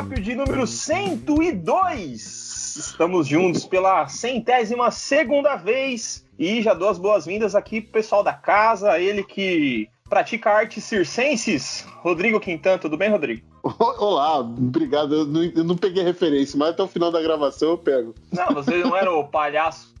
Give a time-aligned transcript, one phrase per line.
[0.00, 2.76] Ciclópio de número 102.
[2.76, 8.32] Estamos juntos pela centésima segunda vez e já dou as boas-vindas aqui pro pessoal da
[8.32, 12.78] casa, ele que pratica artes circenses, Rodrigo Quintan.
[12.78, 13.42] Tudo bem, Rodrigo?
[13.78, 15.14] Olá, obrigado.
[15.14, 18.14] Eu não, eu não peguei referência, mas até o final da gravação eu pego.
[18.32, 19.94] Não, você não era o palhaço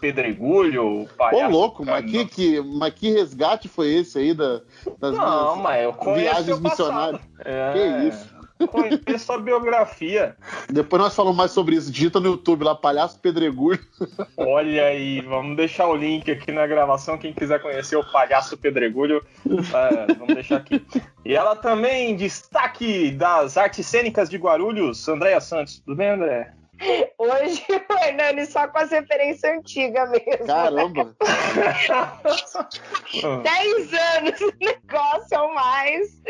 [0.00, 1.46] pedregulho, o palhaço.
[1.46, 4.60] Ô, louco, mas que, que, mas que resgate foi esse aí da,
[4.98, 7.22] das não, mas eu viagens missionárias?
[7.44, 8.35] É, que isso?
[8.70, 10.36] Conheço a biografia.
[10.70, 11.90] Depois nós falamos mais sobre isso.
[11.90, 13.78] Digita no YouTube lá, Palhaço Pedregulho.
[14.36, 17.18] Olha aí, vamos deixar o link aqui na gravação.
[17.18, 20.84] Quem quiser conhecer o Palhaço Pedregulho, é, vamos deixar aqui.
[21.24, 25.80] E ela também, destaque das artes cênicas de Guarulhos, Andréia Santos.
[25.80, 26.52] Tudo bem, André?
[27.18, 30.46] Hoje o Hernani só com as referências antigas mesmo.
[30.46, 31.16] Caramba!
[33.42, 36.22] Dez anos o negócio ou mais.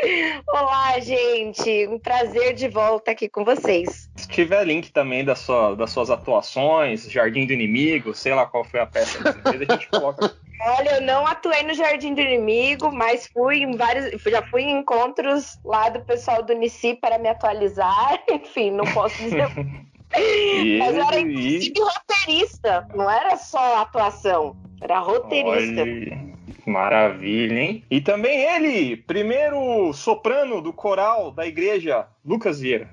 [0.48, 1.86] Olá, gente.
[1.88, 4.08] Um prazer de volta aqui com vocês.
[4.16, 8.64] Se tiver link também da sua, das suas atuações, Jardim do Inimigo, sei lá qual
[8.64, 10.36] foi a peça que você fez, a gente coloca.
[10.60, 14.22] Olha, eu não atuei no Jardim do Inimigo, mas fui em vários.
[14.22, 18.22] Já fui em encontros lá do pessoal do Nici para me atualizar.
[18.30, 19.46] Enfim, não posso dizer.
[20.14, 25.82] E, Mas eu era e- inclusive roteirista, não era só atuação, era roteirista.
[25.82, 27.84] Olha, maravilha, hein?
[27.90, 32.88] E também ele, primeiro soprano do coral da igreja, Lucas Vieira.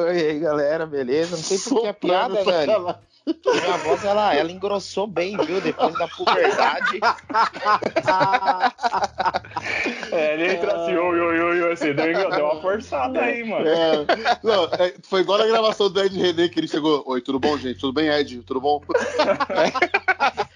[0.00, 1.36] Oi aí, galera, beleza?
[1.36, 2.94] Não sei por que a piada, velho.
[3.26, 5.60] Minha voz, ela, ela engrossou bem, viu?
[5.60, 7.00] Depois da puberdade.
[10.12, 13.66] É, ele entra assim, oi, oi, oi, oi, assim, deu, deu uma forçada aí, mano.
[13.66, 14.04] É,
[14.42, 17.02] não, é, foi igual na gravação do Ed René que ele chegou.
[17.06, 17.78] Oi, tudo bom, gente?
[17.78, 18.42] Tudo bem, Ed?
[18.42, 18.82] Tudo bom?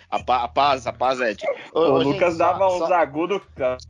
[0.09, 1.43] A, pa- a paz, a paz, Ed.
[1.75, 3.41] Ô, O Lucas gente, dava só- uns só- agudos,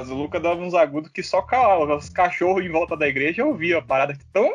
[0.00, 3.78] o Lucas dava uns agudos que só ca- os cachorros em volta da igreja ouviam
[3.78, 4.50] a parada que tão.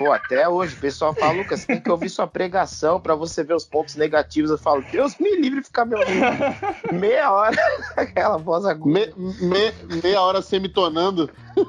[0.00, 3.52] Pô, até hoje, o pessoal fala, Lucas, tem que ouvir sua pregação pra você ver
[3.52, 4.50] os pontos negativos.
[4.50, 6.24] Eu falo, Deus me livre de ficar me ouvindo
[6.90, 7.54] meia hora
[7.94, 9.12] aquela voz aguda.
[9.14, 11.28] Me- me- meia hora semitonando.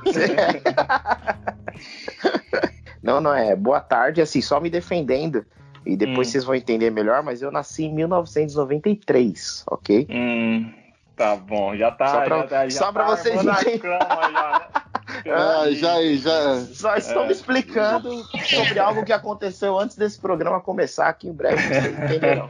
[3.03, 5.43] Não, não, é boa tarde, assim, só me defendendo.
[5.85, 6.31] E depois Hum.
[6.31, 10.07] vocês vão entender melhor, mas eu nasci em 1993, ok?
[10.09, 10.71] Hum,
[11.17, 12.07] tá bom, já tá.
[12.07, 13.79] Só pra- já tá, já só pra tá vocês armando a entenderem.
[13.79, 14.60] cama já?
[15.29, 16.59] Ah, já, já.
[16.73, 17.27] Só estou É.
[17.27, 22.47] me explicando sobre algo que aconteceu antes desse programa começar, que em breve vocês entenderão.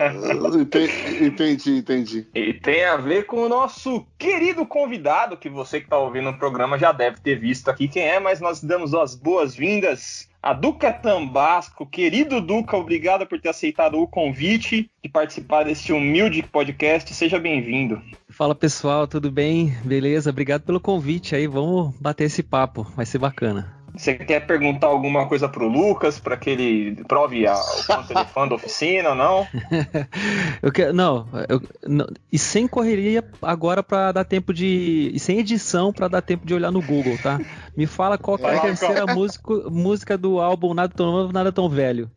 [0.61, 2.27] Ente- Entendi, entendi.
[2.33, 6.37] E tem a ver com o nosso querido convidado, que você que está ouvindo o
[6.37, 10.91] programa já deve ter visto aqui quem é, mas nós damos as boas-vindas a Duca
[10.91, 11.85] Tambasco.
[11.85, 17.13] Querido Duca, obrigado por ter aceitado o convite de participar deste humilde podcast.
[17.13, 18.01] Seja bem-vindo.
[18.41, 19.77] Fala pessoal, tudo bem?
[19.85, 20.31] Beleza?
[20.31, 21.45] Obrigado pelo convite aí.
[21.45, 23.71] Vamos bater esse papo, vai ser bacana.
[23.95, 28.19] Você quer perguntar alguma coisa pro Lucas para que ele prove a- o quanto ele
[28.21, 29.47] é fã da oficina ou não?
[30.59, 35.11] Eu quero, não, eu- não- e sem correria agora pra dar tempo de.
[35.13, 37.39] E sem edição pra dar tempo de olhar no Google, tá?
[37.77, 41.51] Me fala qual que é a terceira música, música do álbum Nada Tão Novo, Nada
[41.51, 42.09] Tão Velho.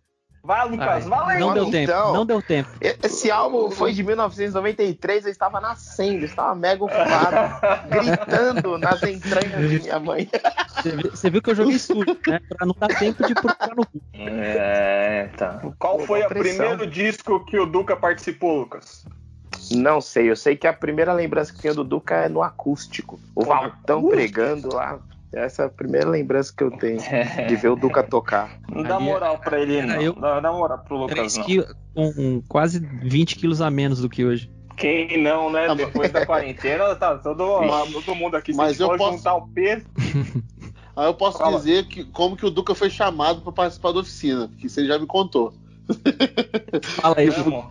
[0.44, 1.38] Vai, Lucas, Ai, vai!
[1.38, 2.68] não deu Então- tempo, não deu tempo.
[3.02, 7.36] Esse álbum foi de 1993, eu estava nascendo, eu estava mega ocupado,
[7.88, 10.28] gritando nas entranhas de minha mãe.
[10.76, 12.40] Você viu, você viu que eu joguei sujo, né?
[12.46, 14.02] Pra não dar tempo de procurar no Google.
[14.12, 15.62] É, tá.
[15.78, 19.06] Qual foi o primeiro disco que o Duca participou, Lucas?
[19.70, 23.18] Não sei, eu sei que a primeira lembrança que tenho do Duca é no acústico.
[23.34, 24.98] O Valtão pregando lá.
[25.34, 26.98] Essa é a primeira lembrança que eu tenho
[27.48, 28.58] de ver o Duca tocar.
[28.70, 30.00] Não dá Ali moral pra ele, não.
[30.00, 31.44] eu- Dá, dá moral pro Lucas, 3 não.
[31.44, 34.50] quilos, com quase 20 quilos a menos do que hoje.
[34.76, 35.72] Quem não, né?
[35.74, 37.46] Depois da quarentena, tá todo,
[37.92, 38.52] todo mundo aqui.
[38.52, 39.84] Se mas eu for posso- juntar o peso.
[40.96, 41.56] Aí eu posso Fala.
[41.58, 44.96] dizer que, como que o Duca foi chamado para participar da oficina, que você já
[44.98, 45.52] me contou.
[46.82, 47.30] Fala aí.
[47.30, 47.64] Vamos.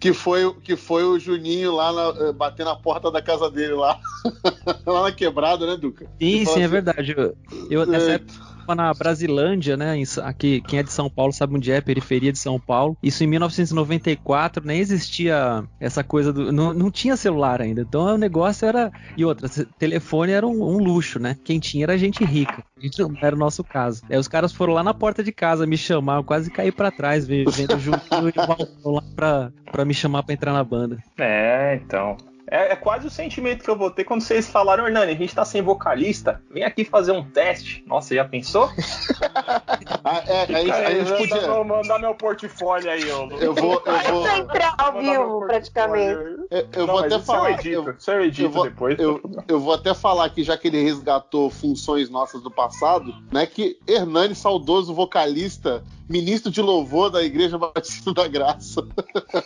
[0.00, 3.74] Que foi, que foi o Juninho lá na, eh, bater na porta da casa dele
[3.74, 3.98] lá.
[4.86, 6.06] lá na quebrada, né, Duca?
[6.20, 7.14] Sim, sim, é assim, verdade.
[7.16, 7.36] Eu,
[7.70, 8.14] eu nessa É.
[8.14, 9.94] época tava na Brasilândia, né?
[10.22, 12.96] aqui, quem é de São Paulo sabe onde é, periferia de São Paulo.
[13.02, 16.52] Isso em 1994, nem existia essa coisa do.
[16.52, 17.80] Não, não tinha celular ainda.
[17.82, 18.92] Então o negócio era.
[19.16, 19.48] E outra,
[19.78, 21.36] telefone era um, um luxo, né?
[21.44, 22.62] Quem tinha era gente rica.
[22.98, 24.02] Não era o nosso caso.
[24.08, 26.90] Aí os caras foram lá na porta de casa me chamar, eu quase caí pra
[26.90, 30.52] trás, ve- vendo o Juninho e o Valtão lá pra, pra me chamar pra entrar
[30.52, 30.98] na banda.
[31.18, 32.16] É, então.
[32.50, 35.34] É, é, quase o sentimento que eu vou ter quando vocês falaram, Hernani, a gente
[35.34, 37.84] tá sem vocalista, vem aqui fazer um teste.
[37.86, 38.70] Nossa, já pensou?
[40.04, 41.64] ah, é, aí, a gente podia...
[41.64, 43.82] Mandar meu portfólio aí, eu, eu vou...
[43.84, 44.28] Eu vou...
[44.28, 46.20] entrar ao vivo, praticamente.
[46.50, 47.50] Eu, eu Não, vou até falar...
[47.50, 48.98] Isso eu edito, eu, eu edito vou, depois.
[48.98, 53.44] Eu, eu vou até falar que já que ele resgatou funções nossas do passado, né,
[53.46, 58.86] que Hernani, saudoso vocalista, ministro de louvor da Igreja Batista da Graça.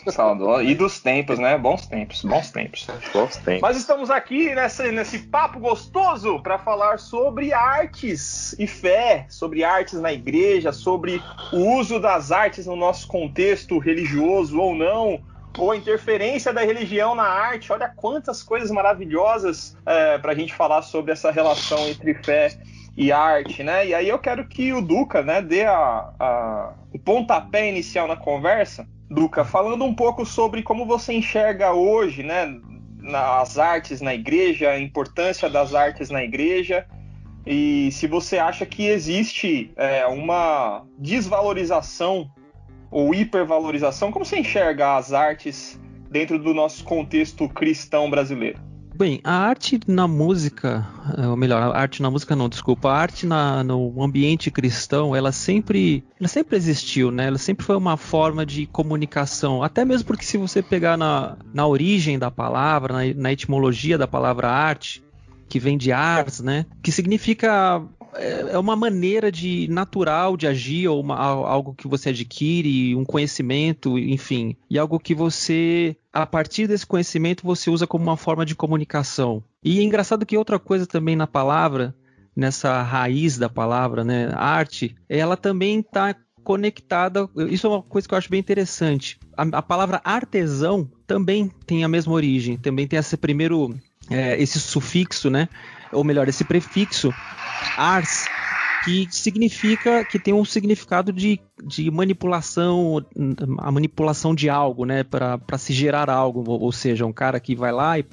[0.09, 0.63] Saudoso.
[0.63, 1.59] E dos tempos, né?
[1.59, 2.87] Bons tempos, bons tempos.
[3.13, 3.61] Bons tempos.
[3.61, 10.01] Mas estamos aqui nessa, nesse papo gostoso para falar sobre artes e fé, sobre artes
[10.01, 11.21] na igreja, sobre
[11.53, 15.21] o uso das artes no nosso contexto religioso ou não,
[15.59, 17.73] ou a interferência da religião na arte.
[17.73, 22.57] Olha quantas coisas maravilhosas é, para a gente falar sobre essa relação entre fé
[22.97, 23.87] e arte, né?
[23.87, 28.17] E aí eu quero que o Duca, né, dê a, a, o pontapé inicial na
[28.17, 28.87] conversa.
[29.11, 32.59] Duca, falando um pouco sobre como você enxerga hoje, né,
[33.15, 36.87] as artes na igreja, a importância das artes na igreja
[37.47, 42.31] e se você acha que existe é, uma desvalorização
[42.91, 45.81] ou hipervalorização, como você enxerga as artes
[46.11, 48.61] dentro do nosso contexto cristão brasileiro?
[48.95, 50.87] Bem, a arte na música,
[51.17, 55.17] é, ou melhor, a arte na música não, desculpa, a arte na, no ambiente cristão,
[55.17, 57.27] ela sempre, ela sempre existiu, né?
[57.27, 61.67] Ela sempre foi uma forma de comunicação, até mesmo porque se você pegar na, na
[61.67, 65.03] origem da palavra, na, na etimologia da palavra arte,
[65.49, 66.67] que vem de ars, né?
[66.83, 67.83] Que significa
[68.15, 73.05] é, é uma maneira de natural de agir ou uma, algo que você adquire, um
[73.05, 78.45] conhecimento, enfim, e algo que você a partir desse conhecimento você usa como uma forma
[78.45, 79.43] de comunicação.
[79.65, 81.95] E é engraçado que outra coisa também na palavra,
[82.37, 86.15] nessa raiz da palavra, né, arte, ela também está
[86.45, 87.29] conectada.
[87.49, 89.19] Isso é uma coisa que eu acho bem interessante.
[89.37, 93.75] A, a palavra artesão também tem a mesma origem, também tem esse primeiro,
[94.11, 95.49] é, esse sufixo, né?
[95.93, 97.13] Ou melhor, esse prefixo
[97.77, 98.27] ars,
[98.85, 103.05] que significa que tem um significado de, de manipulação,
[103.59, 107.73] a manipulação de algo, né, para se gerar algo, ou seja, um cara que vai
[107.73, 108.05] lá e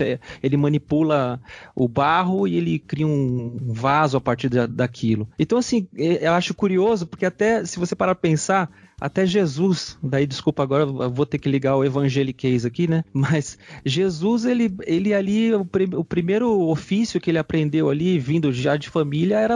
[0.44, 1.42] ele manipula
[1.76, 5.28] o barro e ele cria um vaso a partir da, daquilo.
[5.38, 8.70] Então assim, eu acho curioso porque até se você parar para pensar,
[9.00, 13.04] até Jesus, daí desculpa agora, vou ter que ligar o evangeliquez aqui, né?
[13.14, 18.76] Mas Jesus, ele, ele ali, o, o primeiro ofício que ele aprendeu ali, vindo já
[18.76, 19.56] de família, era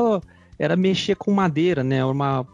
[0.58, 2.04] era mexer com madeira, né?
[2.04, 2.46] Uma,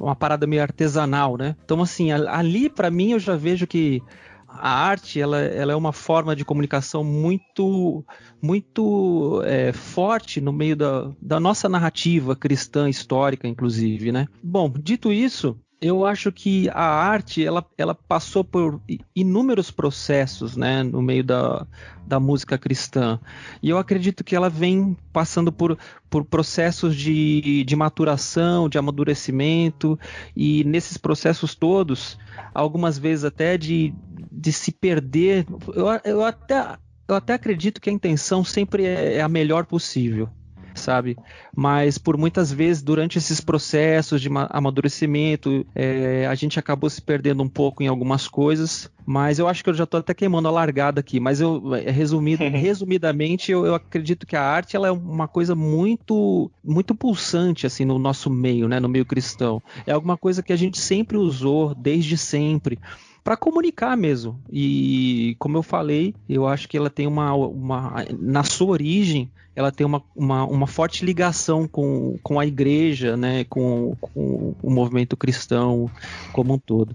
[0.00, 1.56] uma parada meio artesanal, né?
[1.64, 4.02] Então, assim, ali para mim eu já vejo que
[4.48, 8.04] a arte ela, ela é uma forma de comunicação muito
[8.40, 14.28] muito é, forte no meio da, da nossa narrativa cristã histórica, inclusive, né?
[14.42, 18.80] Bom, dito isso, eu acho que a arte ela, ela passou por
[19.14, 21.66] inúmeros processos né, no meio da,
[22.06, 23.20] da música cristã.
[23.62, 25.78] E eu acredito que ela vem passando por,
[26.08, 30.00] por processos de, de maturação, de amadurecimento,
[30.34, 32.18] e nesses processos todos,
[32.54, 33.92] algumas vezes até de,
[34.32, 35.44] de se perder.
[35.74, 40.30] Eu, eu, até, eu até acredito que a intenção sempre é, é a melhor possível
[40.74, 41.16] sabe?
[41.54, 47.42] Mas por muitas vezes, durante esses processos de amadurecimento, é, a gente acabou se perdendo
[47.42, 48.90] um pouco em algumas coisas.
[49.06, 51.20] Mas eu acho que eu já estou até queimando a largada aqui.
[51.20, 55.54] Mas eu, é, resumido, resumidamente, eu, eu, acredito que a arte ela é uma coisa
[55.54, 58.80] muito, muito pulsante assim no nosso meio, né?
[58.80, 59.62] No meio cristão.
[59.86, 62.78] É alguma coisa que a gente sempre usou desde sempre
[63.24, 64.38] para comunicar mesmo.
[64.52, 69.72] E como eu falei, eu acho que ela tem uma, uma na sua origem, ela
[69.72, 75.16] tem uma, uma, uma forte ligação com, com a igreja, né, com, com o movimento
[75.16, 75.90] cristão
[76.32, 76.94] como um todo.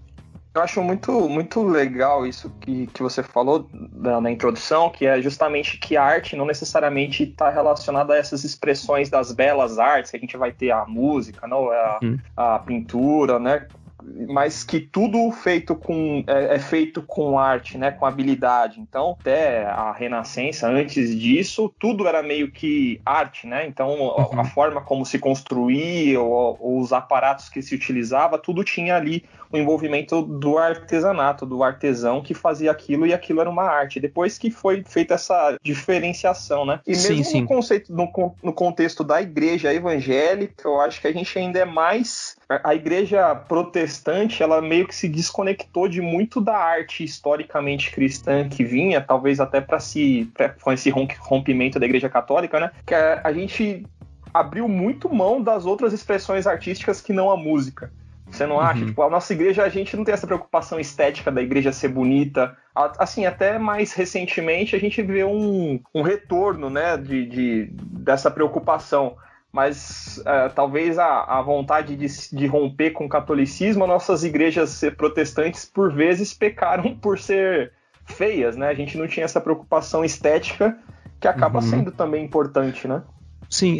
[0.53, 5.21] Eu acho muito, muito legal isso que, que você falou na, na introdução, que é
[5.21, 10.17] justamente que a arte não necessariamente está relacionada a essas expressões das belas artes, que
[10.17, 12.17] a gente vai ter a música, não, a, uhum.
[12.35, 13.67] a pintura, né?
[14.01, 18.79] Mas que tudo feito com é, é, feito com arte, né, com habilidade.
[18.79, 23.65] Então, até a Renascença, antes disso, tudo era meio que arte, né?
[23.67, 24.39] Então, uhum.
[24.39, 28.95] a, a, forma como se construía ou, ou, os aparatos que se utilizava, tudo tinha
[28.95, 33.99] ali o envolvimento do artesanato, do artesão que fazia aquilo e aquilo era uma arte.
[33.99, 36.79] Depois que foi feita essa diferenciação, né?
[36.85, 37.41] E mesmo sim, sim.
[37.41, 41.65] no conceito no, no contexto da igreja evangélica, eu acho que a gente ainda é
[41.65, 48.47] mais a igreja protestante ela meio que se desconectou de muito da arte historicamente cristã
[48.49, 52.71] que vinha, talvez até para se com esse rompimento da igreja católica, né?
[52.85, 53.85] Que a, a gente
[54.33, 57.91] abriu muito mão das outras expressões artísticas que não a música.
[58.31, 58.81] Você não acha?
[58.81, 58.87] Uhum.
[58.87, 62.55] Tipo, a nossa igreja, a gente não tem essa preocupação estética da igreja ser bonita.
[62.75, 69.15] Assim, até mais recentemente a gente vê um, um retorno, né, de, de- dessa preocupação.
[69.51, 75.65] Mas é, talvez a, a vontade de, de romper com o catolicismo, nossas igrejas protestantes,
[75.65, 77.73] por vezes, pecaram por ser
[78.05, 78.67] feias, né?
[78.69, 80.77] A gente não tinha essa preocupação estética
[81.19, 81.65] que acaba Uhum.
[81.65, 83.01] sendo também importante, né?
[83.49, 83.79] Sim,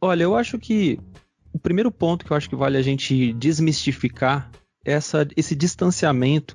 [0.00, 1.00] olha, eu acho que
[1.54, 4.50] o primeiro ponto que eu acho que vale a gente desmistificar
[4.84, 6.54] é essa, esse distanciamento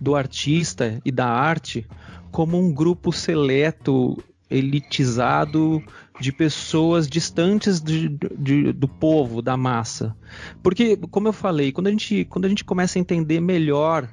[0.00, 1.86] do artista e da arte
[2.30, 4.16] como um grupo seleto,
[4.50, 5.82] elitizado
[6.20, 10.14] de pessoas distantes de- de- do povo, da massa.
[10.62, 14.08] Porque, como eu falei, quando a gente, quando a gente começa a entender melhor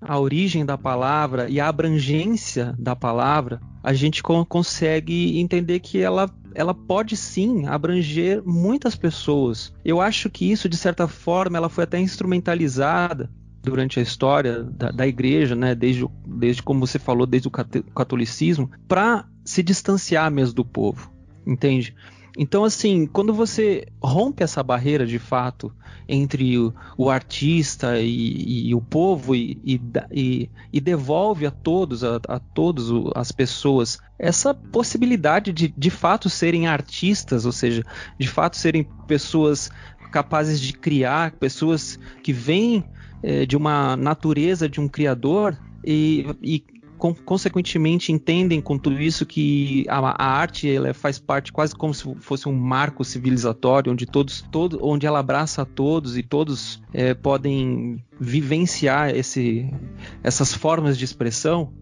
[0.00, 5.98] a origem da palavra e a abrangência da palavra, a gente con- consegue entender que
[6.00, 9.72] ela, ela pode sim abranger muitas pessoas.
[9.84, 13.30] Eu acho que isso, de certa forma, ela foi até instrumentalizada
[13.62, 18.70] durante a história da, da igreja, né, desde, desde como você falou, desde o catolicismo,
[18.86, 21.12] para se distanciar mesmo do povo,
[21.44, 21.94] entende?
[22.36, 25.72] Então, assim, quando você rompe essa barreira de fato
[26.08, 29.80] entre o, o artista e, e o povo e, e
[30.72, 32.40] e- devolve a todos, a, a
[33.14, 37.82] as pessoas, essa possibilidade de de fato serem artistas, ou seja,
[38.18, 39.70] de fato serem pessoas
[40.12, 42.84] capazes de criar, pessoas que vêm
[43.22, 46.64] eh, de uma natureza de um criador e, e
[46.98, 51.94] con- consequentemente entendem com tudo isso que a, a arte ela faz parte quase como
[51.94, 56.82] se fosse um marco civilizatório onde todos todo, onde ela abraça a todos e todos
[56.92, 59.70] eh, podem vivenciar esse,
[60.22, 61.72] essas formas de expressão.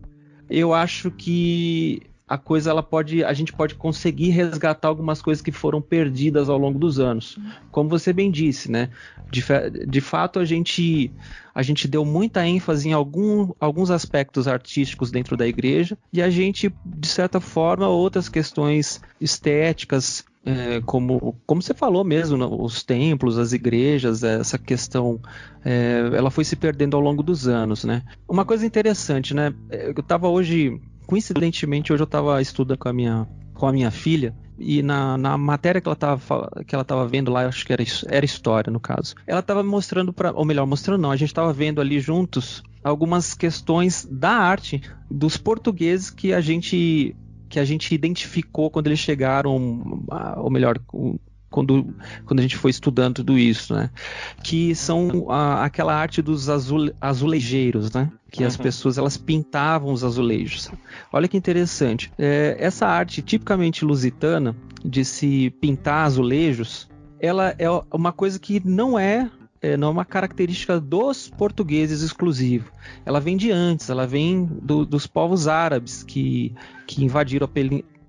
[0.49, 5.53] Eu acho que a coisa ela pode a gente pode conseguir resgatar algumas coisas que
[5.53, 7.39] foram perdidas ao longo dos anos
[7.71, 8.91] como você bem disse né
[9.31, 9.43] de,
[9.87, 11.13] de fato a gente
[11.55, 16.31] a gente deu muita ênfase em algum, alguns aspectos artísticos dentro da igreja e a
[16.31, 22.83] gente de certa forma outras questões estéticas é, como, como você falou mesmo, né, os
[22.83, 25.19] templos, as igrejas, essa questão,
[25.65, 28.03] é, ela foi se perdendo ao longo dos anos, né?
[28.29, 29.55] Uma coisa interessante, né?
[29.71, 34.35] Eu estava hoje, coincidentemente, hoje eu estava estudando com a minha, com a minha filha
[34.59, 37.83] e na, na matéria que ela estava que ela estava vendo lá, acho que era,
[38.09, 41.53] era história no caso, ela estava mostrando para, ou melhor, mostrando não, a gente estava
[41.53, 47.17] vendo ali juntos algumas questões da arte dos portugueses que a gente
[47.49, 50.05] que a gente identificou quando eles chegaram,
[50.39, 50.77] ou melhor,
[51.55, 51.95] quando,
[52.27, 53.91] quando a gente foi estudando tudo isso, né?
[54.43, 58.11] Que são ah, aquela arte dos azul, azulejeiros, né?
[58.31, 58.63] Que as Uhum.
[58.65, 60.69] pessoas elas pintavam os azulejos.
[61.13, 62.13] Olha que interessante.
[62.19, 66.89] É, essa arte tipicamente lusitana de se pintar azulejos,
[67.21, 69.31] ela é uma coisa que não é
[69.63, 72.71] é, não é uma característica dos portugueses exclusivo.
[73.07, 76.53] Ela vem de antes, ela vem do- dos povos árabes que,
[76.87, 77.49] que invadiram a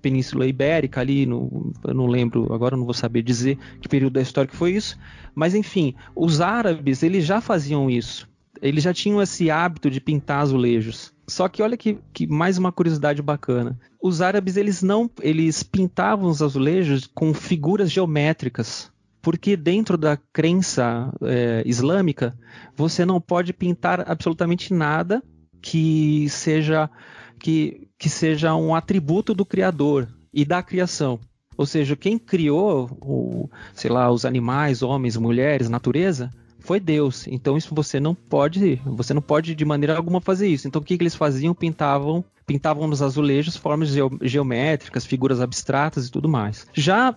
[0.06, 4.22] Península Ibérica ali, no, eu não lembro, agora não vou saber dizer que período da
[4.22, 4.96] história que foi isso,
[5.34, 8.28] mas enfim, os árabes eles já faziam isso.
[8.62, 11.12] Eles já tinham esse hábito de pintar azulejos.
[11.26, 13.76] Só que olha que, que mais uma curiosidade bacana.
[14.00, 21.12] Os árabes eles não eles pintavam os azulejos com figuras geométricas porque dentro da crença
[21.22, 22.32] é, islâmica
[22.76, 25.20] você não pode pintar absolutamente nada
[25.60, 26.88] que seja
[27.38, 31.18] que, que seja um atributo do criador e da criação.
[31.56, 37.26] Ou seja, quem criou, o, sei lá, os animais, homens, mulheres, natureza, foi Deus.
[37.28, 40.68] Então isso você não pode, você não pode de maneira alguma fazer isso.
[40.68, 41.54] Então o que, que eles faziam?
[41.54, 46.66] Pintavam pintavam nos azulejos formas geo- geométricas, figuras abstratas e tudo mais.
[46.72, 47.16] Já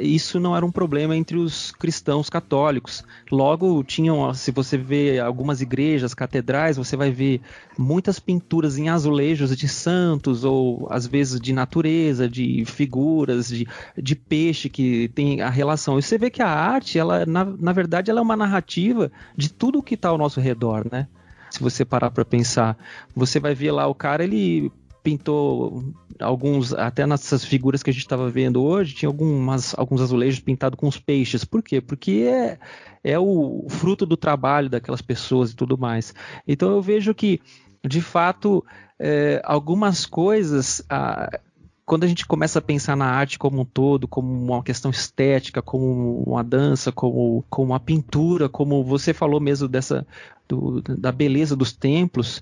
[0.00, 3.04] isso não era um problema entre os cristãos católicos.
[3.30, 7.40] Logo tinham, se você vê algumas igrejas, catedrais, você vai ver
[7.78, 13.66] muitas pinturas em azulejos de santos ou às vezes de natureza, de figuras, de,
[13.96, 15.98] de peixe que tem a relação.
[15.98, 19.52] E você vê que a arte, ela na, na verdade, ela é uma narrativa de
[19.52, 21.06] tudo que está ao nosso redor, né?
[21.54, 22.76] Se você parar para pensar,
[23.14, 24.72] você vai ver lá o cara, ele
[25.04, 25.84] pintou
[26.18, 30.78] alguns, até nessas figuras que a gente estava vendo hoje, tinha algumas, alguns azulejos pintados
[30.78, 31.44] com os peixes.
[31.44, 31.80] Por quê?
[31.80, 32.58] Porque é,
[33.04, 36.12] é o fruto do trabalho daquelas pessoas e tudo mais.
[36.48, 37.40] Então eu vejo que,
[37.86, 38.64] de fato,
[38.98, 40.82] é, algumas coisas.
[40.88, 41.38] Ah,
[41.86, 45.60] quando a gente começa a pensar na arte como um todo, como uma questão estética,
[45.60, 50.06] como uma dança, como, como uma pintura, como você falou mesmo dessa
[50.48, 52.40] do, da beleza dos templos,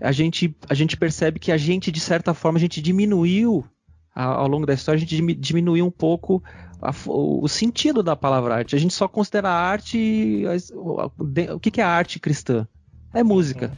[0.00, 3.64] a gente, a gente percebe que a gente, de certa forma, a gente diminuiu
[4.14, 6.42] ao longo da história, a gente diminuiu um pouco
[6.82, 8.74] a, o sentido da palavra arte.
[8.74, 10.44] A gente só considera arte.
[11.54, 12.66] O que é arte cristã?
[13.14, 13.70] É música.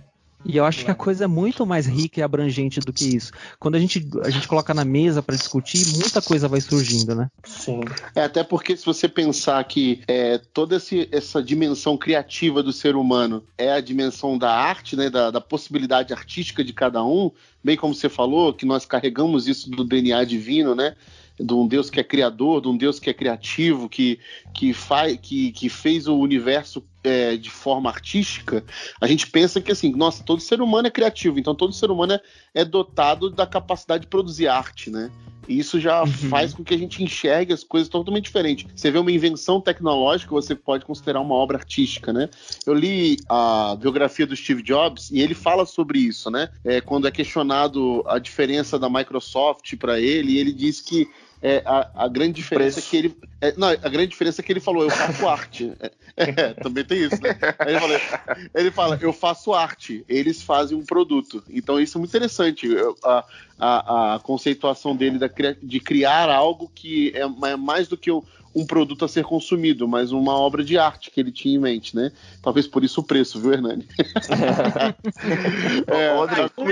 [0.45, 3.33] E eu acho que a coisa é muito mais rica e abrangente do que isso.
[3.59, 7.29] Quando a gente, a gente coloca na mesa para discutir, muita coisa vai surgindo, né?
[7.45, 7.81] Sim.
[8.15, 12.97] É, até porque se você pensar que é, toda esse, essa dimensão criativa do ser
[12.97, 17.31] humano é a dimensão da arte, né, da, da possibilidade artística de cada um,
[17.63, 20.97] bem como você falou, que nós carregamos isso do DNA divino, né?
[21.43, 24.19] de um Deus que é criador, de um Deus que é criativo, que,
[24.53, 28.65] que, faz, que, que fez o universo é, de forma artística,
[29.01, 32.15] a gente pensa que assim, nossa, todo ser humano é criativo, então todo ser humano
[32.15, 32.21] é,
[32.55, 35.11] é dotado da capacidade de produzir arte, né?
[35.49, 36.07] E isso já uhum.
[36.07, 38.67] faz com que a gente enxergue as coisas totalmente diferentes.
[38.73, 42.29] Você vê uma invenção tecnológica, você pode considerar uma obra artística, né?
[42.65, 46.51] Eu li a biografia do Steve Jobs e ele fala sobre isso, né?
[46.65, 51.09] É, quando é questionado a diferença da Microsoft para ele, ele diz que
[51.43, 53.17] é, a, a, grande diferença é que ele.
[53.41, 55.73] É, não, a grande diferença é que ele falou, eu faço arte.
[55.81, 57.31] É, é, também tem isso, né?
[57.67, 58.01] Ele fala,
[58.55, 61.43] ele fala, eu faço arte, eles fazem um produto.
[61.49, 62.69] Então isso é muito interessante.
[63.03, 63.25] A,
[63.59, 65.31] a, a conceituação dele da,
[65.63, 68.23] de criar algo que é, é mais do que um
[68.55, 71.95] um produto a ser consumido, mas uma obra de arte que ele tinha em mente,
[71.95, 72.11] né?
[72.43, 73.87] Talvez por isso o preço, viu, Hernani?
[75.87, 76.11] é,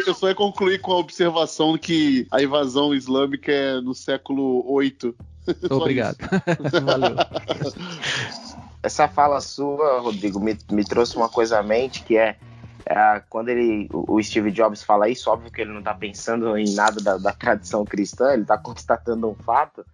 [0.07, 5.15] eu só ia concluir com a observação que a invasão islâmica é no século VIII.
[5.71, 6.19] Obrigado.
[6.85, 7.17] Valeu.
[8.83, 12.37] Essa fala sua, Rodrigo, me, me trouxe uma coisa à mente que é
[12.89, 16.75] é, quando ele, o Steve Jobs fala isso, óbvio que ele não está pensando em
[16.75, 19.85] nada da, da, tradição cristã, ele está constatando um fato,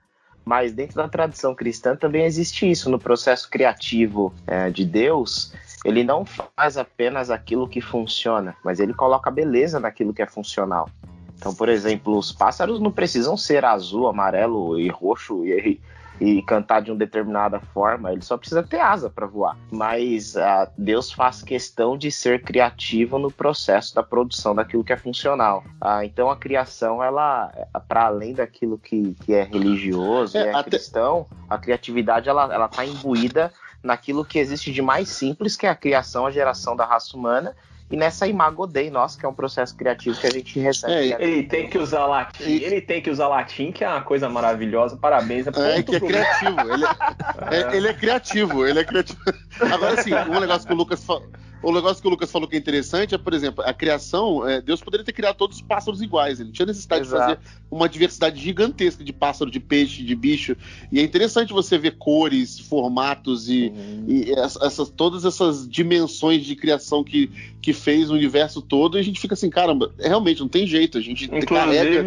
[0.45, 5.53] mas dentro da tradição cristã também existe isso no processo criativo é, de Deus.
[5.85, 10.89] Ele não faz apenas aquilo que funciona, mas ele coloca beleza naquilo que é funcional.
[11.37, 15.81] Então, por exemplo, os pássaros não precisam ser azul, amarelo e roxo e,
[16.21, 19.57] e cantar de uma determinada forma, ele só precisa ter asa para voar.
[19.71, 24.97] Mas uh, Deus faz questão de ser criativo no processo da produção daquilo que é
[24.97, 25.65] funcional.
[25.83, 27.53] Uh, então a criação, ela,
[27.89, 30.71] para além daquilo que, que é religioso, é, é até...
[30.71, 33.53] cristão, a criatividade ela, ela tá imbuída
[33.83, 37.55] naquilo que existe de mais simples, que é a criação, a geração da raça humana,
[37.91, 41.13] e nessa Imago Dei, nossa, que é um processo criativo que a gente recebe.
[41.13, 42.65] É, ele tem que usar latim, e...
[42.65, 45.47] ele tem que usar latim, que é uma coisa maravilhosa, parabéns.
[45.47, 46.85] É, é que é criativo, ele
[47.51, 49.21] é, é, ele é criativo, ele é criativo.
[49.73, 51.29] Agora sim, um negócio que o Lucas falou
[51.65, 54.47] o negócio que o Lucas falou que é interessante é, por exemplo, a criação.
[54.47, 56.39] É, Deus poderia ter criado todos os pássaros iguais.
[56.39, 57.23] Ele não tinha necessidade Exato.
[57.23, 60.57] de fazer uma diversidade gigantesca de pássaro, de peixe, de bicho.
[60.93, 64.05] E é interessante você ver cores, formatos e, uhum.
[64.07, 67.31] e essas, todas essas dimensões de criação que,
[67.65, 68.99] que fez o universo todo.
[68.99, 70.99] E a gente fica assim, caramba, realmente não tem jeito.
[70.99, 72.05] A gente inclusive, carrega...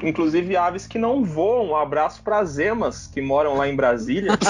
[0.00, 1.70] inclusive aves que não voam.
[1.70, 4.36] Um abraço para as emas que moram lá em Brasília.
[4.36, 4.46] que,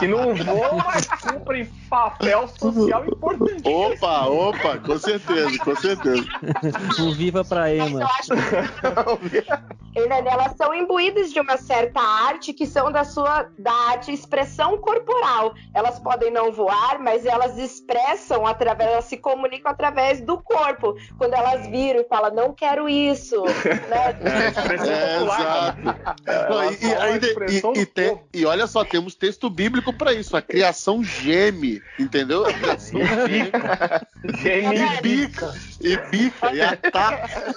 [0.00, 3.66] que não voam, mas cumprem papel social importante.
[3.66, 6.26] Opa, opa, com certeza, com certeza.
[7.00, 8.00] Um viva pra Ema.
[9.96, 15.54] Elas são imbuídas de uma certa arte que são da sua da arte expressão corporal.
[15.72, 17.93] Elas podem não voar, mas elas expressam
[18.46, 20.96] através, elas se comunicam através do corpo.
[21.18, 23.42] Quando elas viram e falam, não quero isso.
[23.84, 24.16] Né?
[24.24, 25.78] É, exato.
[26.26, 30.36] É, e, ainda, e, e, tem, e olha só, temos texto bíblico para isso.
[30.36, 32.44] A criação geme entendeu?
[34.44, 35.54] e bica,
[35.84, 37.54] e bica, e ataca.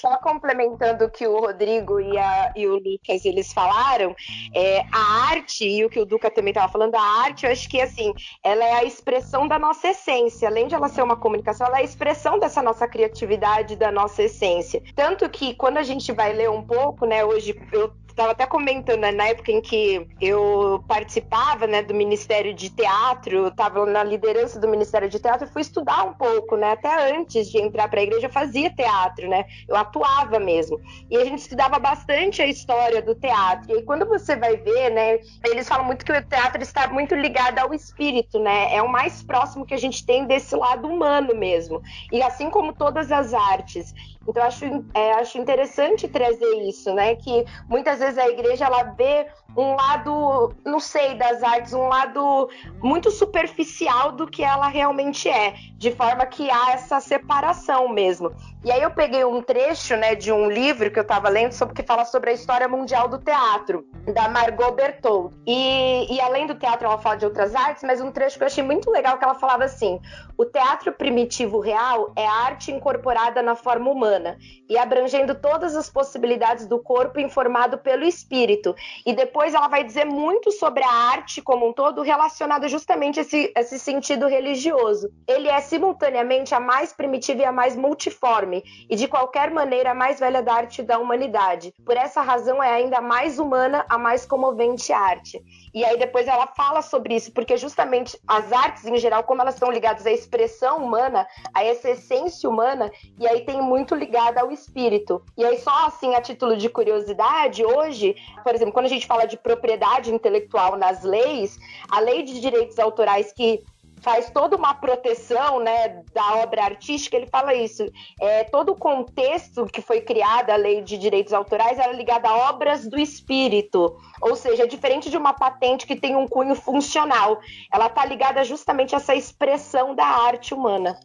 [0.00, 4.14] Só complementando o que o Rodrigo e, a, e o Lucas eles falaram,
[4.54, 7.68] é, a arte, e o que o Duca também estava falando, a arte, eu acho
[7.68, 8.12] que assim,
[8.44, 10.48] ela é a expressão da nossa essência.
[10.48, 14.22] Além de ela ser uma comunicação, ela é a expressão dessa nossa criatividade, da nossa
[14.22, 14.82] essência.
[14.94, 19.00] Tanto que quando a gente vai ler um pouco, né, hoje eu estava até comentando
[19.00, 24.58] né, na época em que eu participava né, do Ministério de Teatro, estava na liderança
[24.58, 26.72] do Ministério de Teatro, fui estudar um pouco, né?
[26.72, 29.44] Até antes de entrar para a igreja, eu fazia teatro, né?
[29.68, 30.80] Eu atuava mesmo.
[31.08, 33.78] E a gente estudava bastante a história do teatro.
[33.78, 35.20] E quando você vai ver, né?
[35.46, 38.74] Eles falam muito que o teatro está muito ligado ao espírito, né?
[38.74, 41.80] É o mais próximo que a gente tem desse lado humano mesmo.
[42.10, 43.94] E assim como todas as artes.
[44.26, 47.14] Então, acho, é, acho interessante trazer isso, né?
[47.14, 51.88] Que muitas vezes vezes a igreja ela vê um lado, não sei, das artes, um
[51.88, 52.48] lado
[52.82, 58.32] muito superficial do que ela realmente é, de forma que há essa separação mesmo.
[58.64, 61.74] E aí eu peguei um trecho, né, de um livro que eu estava lendo sobre
[61.74, 65.34] que fala sobre a história mundial do teatro, da Margot Berthold.
[65.46, 68.48] E, e além do teatro, ela fala de outras artes, mas um trecho que eu
[68.48, 70.00] achei muito legal que ela falava assim:
[70.36, 74.36] o teatro primitivo real é a arte incorporada na forma humana
[74.68, 78.74] e abrangendo todas as possibilidades do corpo informado pelo espírito.
[79.06, 83.22] E depois ela vai dizer muito sobre a arte como um todo relacionado justamente a
[83.22, 85.10] esse, esse sentido religioso.
[85.26, 89.94] Ele é simultaneamente a mais primitiva e a mais multiforme, e de qualquer maneira a
[89.94, 91.72] mais velha da arte da humanidade.
[91.84, 95.40] Por essa razão é ainda mais humana a mais comovente arte.
[95.72, 99.54] E aí depois ela fala sobre isso, porque justamente as artes em geral, como elas
[99.54, 104.50] estão ligadas à expressão humana, a essa essência humana, e aí tem muito ligada ao
[104.50, 105.22] espírito.
[105.36, 109.27] E aí só assim, a título de curiosidade, hoje, por exemplo, quando a gente fala
[109.28, 113.62] de propriedade intelectual nas leis, a lei de direitos autorais que
[114.00, 117.84] faz toda uma proteção né, da obra artística, ele fala isso.
[118.20, 122.50] É, todo o contexto que foi criada a lei de direitos autorais era ligado a
[122.50, 123.96] obras do espírito.
[124.20, 127.40] Ou seja, é diferente de uma patente que tem um cunho funcional.
[127.72, 130.98] Ela está ligada justamente a essa expressão da arte humana.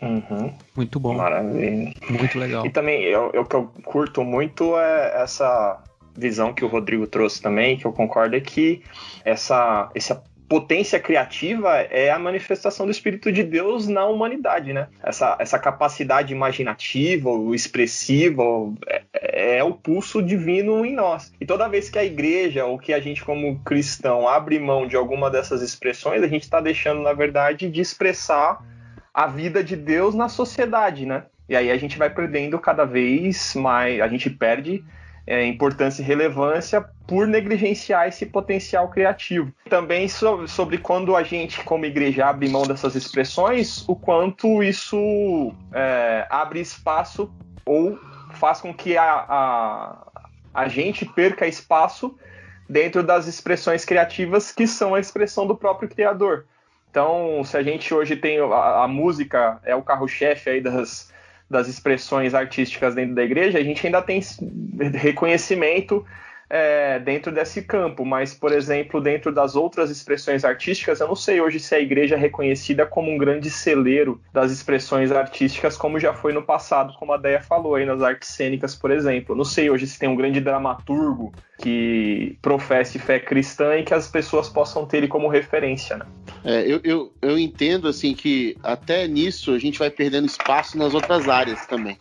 [0.00, 0.52] Uhum.
[0.76, 1.14] Muito bom.
[1.14, 1.92] Maravilha.
[2.10, 2.66] Muito legal.
[2.66, 5.82] E também, eu, eu, o que eu curto muito é essa
[6.16, 8.82] visão que o Rodrigo trouxe também, que eu concordo, é que
[9.24, 14.88] essa, essa potência criativa é a manifestação do Espírito de Deus na humanidade, né?
[15.02, 18.42] Essa, essa capacidade imaginativa, expressiva,
[18.86, 21.32] é, é, o pulso divino em nós.
[21.40, 24.96] E toda vez que a igreja, ou que a gente como cristão, abre mão de
[24.96, 28.64] alguma dessas expressões, a gente está deixando, na verdade, de expressar
[29.12, 31.24] a vida de Deus na sociedade, né?
[31.48, 34.84] E aí a gente vai perdendo cada vez mais, a gente perde
[35.26, 39.52] é, importância e relevância por negligenciar esse potencial criativo.
[39.68, 45.52] Também sobre, sobre, quando a gente, como igreja, abre mão dessas expressões, o quanto isso
[45.72, 47.32] é, abre espaço
[47.64, 47.98] ou
[48.34, 50.06] faz com que a, a,
[50.54, 52.16] a gente perca espaço
[52.68, 56.46] dentro das expressões criativas que são a expressão do próprio criador.
[56.90, 61.12] Então, se a gente hoje tem a, a música é o carro-chefe aí das,
[61.48, 64.20] das expressões artísticas dentro da igreja, a gente ainda tem
[64.94, 66.04] reconhecimento
[66.48, 71.40] é, dentro desse campo, mas, por exemplo, dentro das outras expressões artísticas, eu não sei
[71.40, 76.14] hoje se a igreja é reconhecida como um grande celeiro das expressões artísticas, como já
[76.14, 79.32] foi no passado, como a Deia falou aí nas artes cênicas, por exemplo.
[79.32, 83.94] Eu não sei hoje se tem um grande dramaturgo que professe fé cristã e que
[83.94, 86.06] as pessoas possam ter ele como referência, né?
[86.44, 90.94] É, eu, eu, eu entendo assim que até nisso a gente vai perdendo espaço nas
[90.94, 91.98] outras áreas também.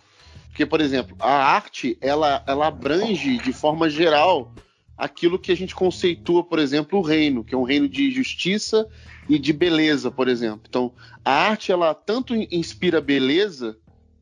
[0.55, 4.55] Porque, por exemplo, a arte ela, ela abrange de forma geral
[4.97, 8.87] aquilo que a gente conceitua, por exemplo, o reino, que é um reino de justiça
[9.27, 10.61] e de beleza, por exemplo.
[10.65, 10.93] Então,
[11.25, 13.77] a arte ela tanto inspira beleza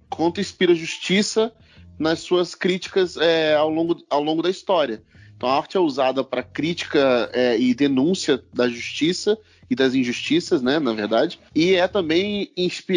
[0.10, 1.54] quanto inspira justiça
[2.00, 5.04] nas suas críticas é, ao, longo, ao longo da história.
[5.38, 9.38] Então, a arte é usada para crítica é, e denúncia da justiça
[9.70, 11.40] e das injustiças, né, na verdade.
[11.56, 12.52] E é também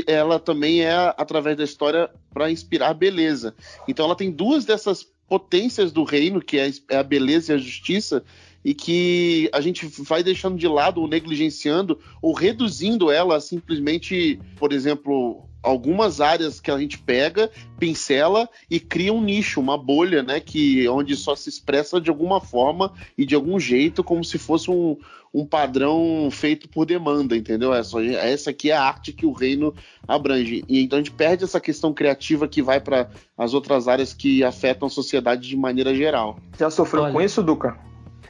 [0.06, 3.54] ela também é através da história para inspirar beleza.
[3.88, 7.58] Então ela tem duas dessas potências do reino, que é, é a beleza e a
[7.58, 8.22] justiça,
[8.64, 14.40] e que a gente vai deixando de lado ou negligenciando ou reduzindo ela a simplesmente,
[14.56, 20.22] por exemplo, algumas áreas que a gente pega, pincela e cria um nicho, uma bolha,
[20.22, 24.38] né, que onde só se expressa de alguma forma e de algum jeito, como se
[24.38, 24.96] fosse um,
[25.36, 27.74] um padrão feito por demanda, entendeu?
[27.74, 29.74] Essa, essa aqui é a arte que o reino
[30.08, 30.64] abrange.
[30.66, 34.42] E então a gente perde essa questão criativa que vai para as outras áreas que
[34.42, 36.38] afetam a sociedade de maneira geral.
[36.58, 37.76] Já sofreu Olha, com isso, Duca?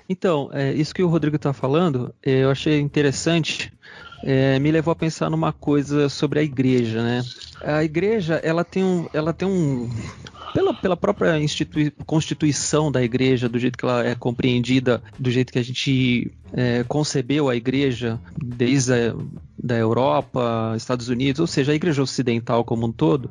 [0.09, 3.73] Então, é, isso que o Rodrigo está falando, é, eu achei interessante.
[4.22, 7.24] É, me levou a pensar numa coisa sobre a igreja, né?
[7.62, 9.90] A igreja, ela tem um, ela tem um,
[10.57, 15.52] pela, pela própria institui constituição da igreja, do jeito que ela é compreendida, do jeito
[15.52, 19.14] que a gente é, concebeu a igreja desde a
[19.66, 23.31] da Europa, Estados Unidos, ou seja, a igreja ocidental como um todo,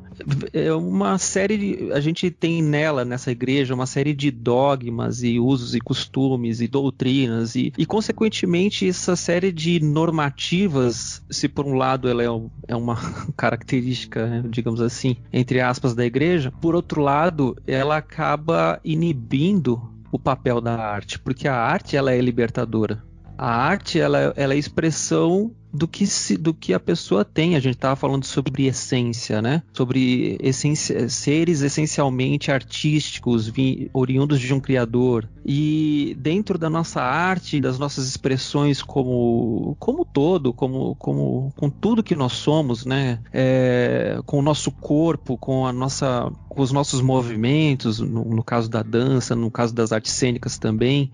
[0.54, 5.40] é uma série de, a gente tem nela nessa igreja uma série de dogmas e
[5.40, 11.74] usos e costumes e doutrinas e, e consequentemente essa série de normativas, se por um
[11.74, 12.28] lado ela é,
[12.68, 12.98] é uma
[13.38, 20.62] característica, digamos assim, entre aspas da igreja, por outro lado ela acaba inibindo o papel
[20.62, 23.04] da arte, porque a arte ela é libertadora.
[23.38, 27.56] A arte ela, ela é expressão do que, se, do que a pessoa tem.
[27.56, 29.62] A gente estava falando sobre essência, né?
[29.74, 35.30] Sobre essência, seres essencialmente artísticos, vi, oriundos de um criador.
[35.46, 42.04] E dentro da nossa arte, das nossas expressões como, como todo, como, como com tudo
[42.04, 43.20] que nós somos, né?
[43.34, 48.70] É, com o nosso corpo, com a nossa com os nossos movimentos, no, no caso
[48.70, 51.12] da dança, no caso das artes cênicas também,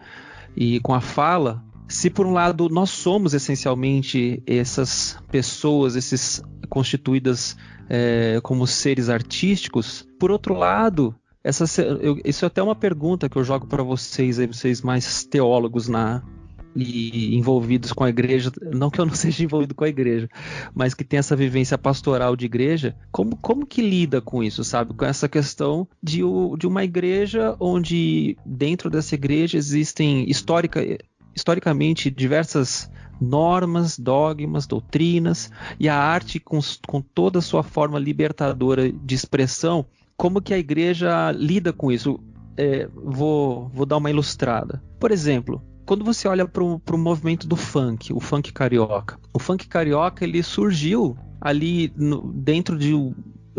[0.56, 7.58] e com a fala, se por um lado nós somos essencialmente essas pessoas, esses constituídas
[7.90, 13.36] é, como seres artísticos, por outro lado, essa, eu, isso é até uma pergunta que
[13.36, 16.24] eu jogo para vocês, aí, vocês mais teólogos na,
[16.76, 20.30] e envolvidos com a igreja, não que eu não seja envolvido com a igreja,
[20.74, 24.94] mas que tem essa vivência pastoral de igreja, como, como que lida com isso, sabe?
[24.94, 26.22] Com essa questão de,
[26.58, 30.82] de uma igreja onde dentro dessa igreja existem histórica,
[31.36, 32.90] historicamente diversas
[33.22, 39.86] normas, dogmas, doutrinas e a arte com, com toda a sua forma libertadora de expressão,
[40.18, 42.20] como que a igreja lida com isso?
[42.58, 44.84] É, vou, vou dar uma ilustrada.
[45.00, 49.68] Por exemplo, quando você olha para o movimento do funk, o funk carioca, o funk
[49.68, 52.94] carioca ele surgiu ali no, dentro de,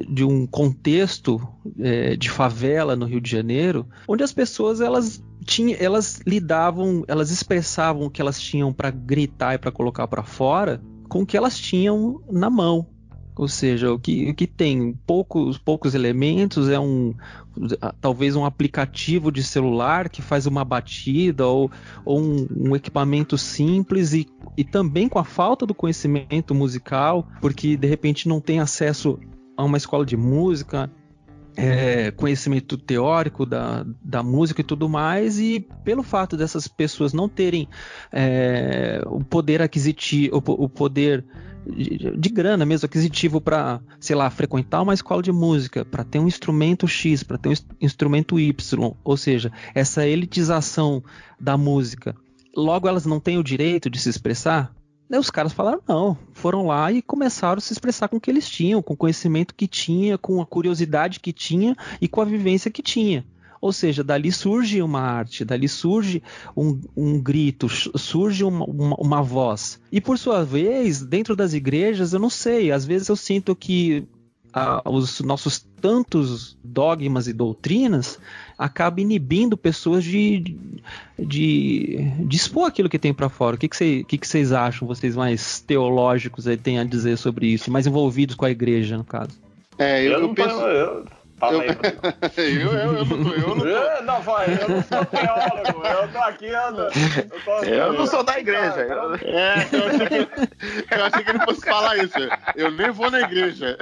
[0.09, 1.41] de um contexto
[1.79, 7.31] é, de favela no Rio de Janeiro, onde as pessoas elas tinham, elas lidavam, elas
[7.31, 11.37] expressavam o que elas tinham para gritar e para colocar para fora com o que
[11.37, 12.87] elas tinham na mão.
[13.35, 17.15] Ou seja, o que, o que tem poucos, poucos elementos é um
[18.01, 21.71] talvez um aplicativo de celular que faz uma batida ou,
[22.05, 24.27] ou um, um, equipamento simples e,
[24.57, 29.19] e também com a falta do conhecimento musical, porque de repente não tem acesso
[29.57, 30.91] a uma escola de música,
[31.57, 37.29] é, conhecimento teórico da, da música e tudo mais, e pelo fato dessas pessoas não
[37.29, 37.69] terem
[38.12, 41.25] é, o poder aquisitivo, o, o poder
[41.67, 46.19] de, de grana mesmo, aquisitivo para, sei lá, frequentar uma escola de música, para ter
[46.19, 51.03] um instrumento X, para ter um instrumento Y, ou seja, essa elitização
[51.41, 52.15] da música.
[52.57, 54.75] Logo elas não têm o direito de se expressar?
[55.18, 58.48] Os caras falaram não, foram lá e começaram a se expressar com o que eles
[58.48, 62.70] tinham, com o conhecimento que tinha, com a curiosidade que tinha e com a vivência
[62.70, 63.25] que tinha.
[63.61, 66.20] Ou seja, dali surge uma arte, dali surge
[66.57, 69.81] um, um grito, surge uma, uma, uma voz.
[69.92, 74.05] E por sua vez, dentro das igrejas, eu não sei, às vezes eu sinto que
[74.53, 78.18] ah, os nossos tantos dogmas e doutrinas
[78.62, 80.57] acabam inibindo pessoas de,
[81.18, 83.57] de, de expor aquilo que tem para fora.
[83.57, 87.18] O que, que, cê, que, que vocês acham, vocês mais teológicos aí têm a dizer
[87.18, 89.33] sobre isso, mais envolvidos com a igreja, no caso?
[89.79, 90.61] É, eu, eu, eu penso.
[90.61, 91.05] Eu
[91.43, 91.61] Fala eu...
[91.61, 93.67] aí, eu, eu, eu, não tô, eu não tô.
[93.67, 97.93] Eu, não, vai, eu não sou teólogo, eu tô aqui, eu, não, eu, tô, eu
[97.95, 98.81] não sou da igreja.
[98.83, 99.15] Eu...
[99.17, 102.15] É, eu achei, que, eu achei que ele fosse falar isso.
[102.55, 103.77] Eu nem vou na igreja.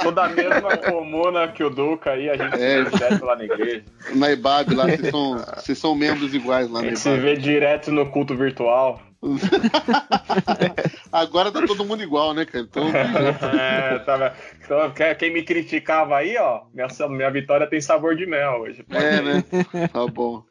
[0.00, 2.84] Sou da mesma comuna que o Duca aí, a gente é.
[2.84, 3.82] se vê direto lá na igreja.
[4.14, 6.98] Na IBAB, lá, vocês são, vocês são membros iguais lá na IBAB.
[6.98, 9.00] Se vê direto no culto virtual.
[11.12, 12.64] Agora tá todo mundo igual, né, cara?
[12.64, 12.88] Então...
[12.88, 18.60] é, tá, então, quem me criticava aí, ó, minha, minha vitória tem sabor de mel
[18.60, 18.84] hoje.
[18.90, 19.44] É, né?
[19.92, 20.42] Tá bom.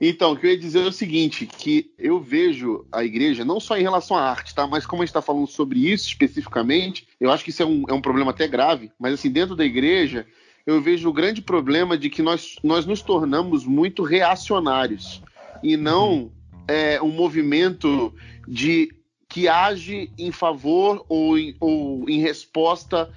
[0.00, 3.60] Então, o que eu ia dizer é o seguinte, que eu vejo a igreja, não
[3.60, 4.66] só em relação à arte, tá?
[4.66, 7.84] Mas como a gente está falando sobre isso especificamente, eu acho que isso é um,
[7.88, 10.26] é um problema até grave, mas assim, dentro da igreja,
[10.66, 15.22] eu vejo o grande problema de que nós, nós nos tornamos muito reacionários
[15.62, 16.32] e não
[16.68, 18.12] é, um movimento
[18.46, 18.92] de
[19.28, 23.10] que age em favor ou em, ou em resposta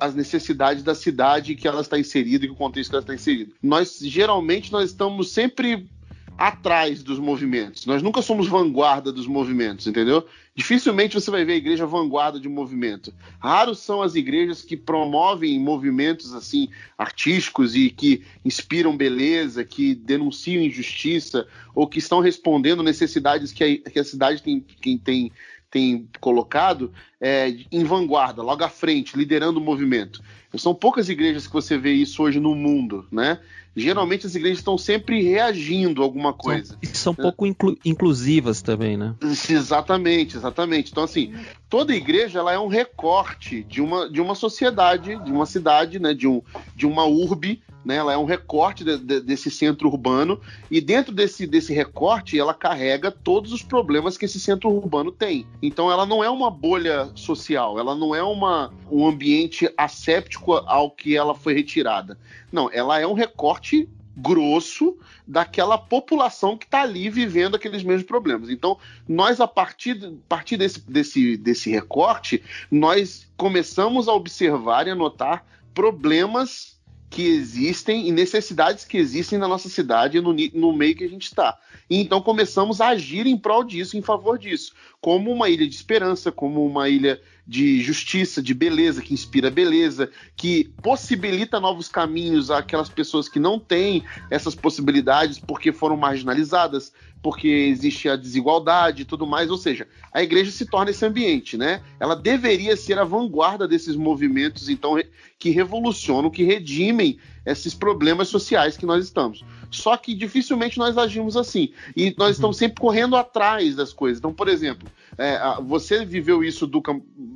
[0.00, 3.14] às necessidades da cidade que ela está inserida e que o contexto que ela está
[3.14, 3.52] inserida.
[3.62, 5.88] Nós geralmente nós estamos sempre
[6.36, 7.86] atrás dos movimentos.
[7.86, 10.26] Nós nunca somos vanguarda dos movimentos, entendeu?
[10.54, 13.12] Dificilmente você vai ver a igreja vanguarda de movimento.
[13.38, 16.68] Raros são as igrejas que promovem movimentos assim
[16.98, 23.90] artísticos e que inspiram beleza, que denunciam injustiça ou que estão respondendo necessidades que a,
[23.90, 24.60] que a cidade tem,
[24.98, 25.32] tem,
[25.72, 30.22] tem colocado é, em vanguarda, logo à frente, liderando o movimento.
[30.56, 33.40] São poucas igrejas que você vê isso hoje no mundo, né?
[33.74, 36.76] geralmente as igrejas estão sempre reagindo a alguma coisa.
[36.82, 39.14] E são, pouco inclu inclusivas também, né?
[39.22, 40.90] Exatamente, exatamente.
[40.90, 41.32] Então, assim,
[41.68, 46.12] toda igreja ela é um recorte de uma, de uma sociedade, de uma cidade, né?
[46.12, 46.42] De, um,
[46.76, 47.96] de uma urbe né?
[47.96, 50.40] Ela é um recorte de, de, desse centro urbano
[50.70, 55.46] e dentro desse, desse recorte ela carrega todos os problemas que esse centro urbano tem.
[55.62, 60.90] Então ela não é uma bolha social, ela não é uma, um ambiente asséptico ao
[60.90, 62.18] que ela foi retirada.
[62.50, 68.50] Não, ela é um recorte grosso daquela população que está ali vivendo aqueles mesmos problemas.
[68.50, 74.90] Então, nós, a partir, a partir desse, desse, desse recorte, nós começamos a observar e
[74.90, 76.71] a notar problemas
[77.12, 81.24] que existem e necessidades que existem na nossa cidade no, no meio que a gente
[81.24, 81.58] está.
[81.88, 85.74] E então começamos a agir em prol disso, em favor disso, como uma ilha de
[85.74, 92.50] esperança, como uma ilha de justiça, de beleza, que inspira beleza, que possibilita novos caminhos
[92.50, 99.04] àquelas pessoas que não têm essas possibilidades porque foram marginalizadas, porque existe a desigualdade e
[99.04, 99.50] tudo mais.
[99.50, 101.80] Ou seja, a igreja se torna esse ambiente, né?
[102.00, 104.96] Ela deveria ser a vanguarda desses movimentos, então,
[105.38, 109.44] que revolucionam, que redimem esses problemas sociais que nós estamos.
[109.70, 111.72] Só que dificilmente nós agimos assim.
[111.96, 114.18] E nós estamos sempre correndo atrás das coisas.
[114.18, 116.82] Então, por exemplo, é, você viveu isso do,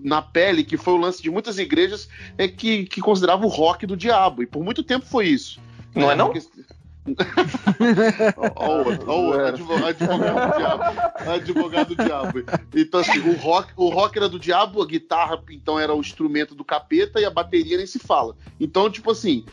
[0.03, 3.87] na pele, que foi o lance de muitas igrejas é, que, que consideravam o rock
[3.87, 4.42] do diabo.
[4.42, 5.61] E por muito tempo foi isso.
[5.94, 6.31] Não é, é não?
[6.31, 6.46] Porque...
[8.56, 10.84] Olha advogado, advogado do diabo.
[11.30, 12.44] Advogado do diabo.
[12.74, 16.54] Então, assim, o rock, o rock era do diabo, a guitarra, então, era o instrumento
[16.54, 18.36] do capeta e a bateria nem se fala.
[18.60, 19.44] Então, tipo assim,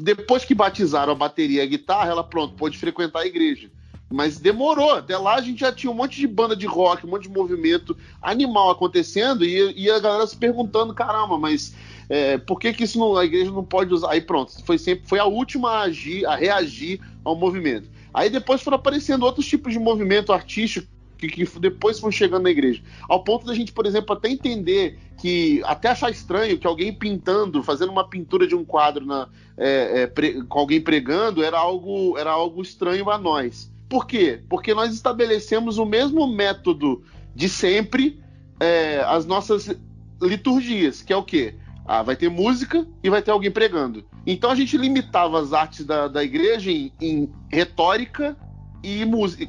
[0.00, 3.70] depois que batizaram a bateria e a guitarra, ela, pronto, pode frequentar a igreja.
[4.14, 4.92] Mas demorou.
[4.92, 7.28] Até lá a gente já tinha um monte de banda de rock, um monte de
[7.28, 11.74] movimento animal acontecendo e, e a galera se perguntando: caramba, mas
[12.08, 14.12] é, por que, que isso não, a igreja não pode usar?
[14.12, 17.90] Aí pronto, foi sempre foi a última a agir, a reagir ao movimento.
[18.14, 20.86] Aí depois foram aparecendo outros tipos de movimento artístico
[21.18, 22.80] que, que, depois foram chegando na igreja.
[23.08, 27.64] Ao ponto da gente, por exemplo, até entender que, até achar estranho que alguém pintando,
[27.64, 32.16] fazendo uma pintura de um quadro na, é, é, pre, com alguém pregando, era algo,
[32.16, 33.73] era algo estranho a nós.
[33.88, 34.42] Por quê?
[34.48, 37.02] Porque nós estabelecemos o mesmo método
[37.34, 38.20] de sempre,
[38.58, 39.74] é, as nossas
[40.20, 41.54] liturgias, que é o quê?
[41.86, 44.04] Ah, vai ter música e vai ter alguém pregando.
[44.26, 48.36] Então a gente limitava as artes da, da igreja em, em retórica
[48.82, 49.02] e,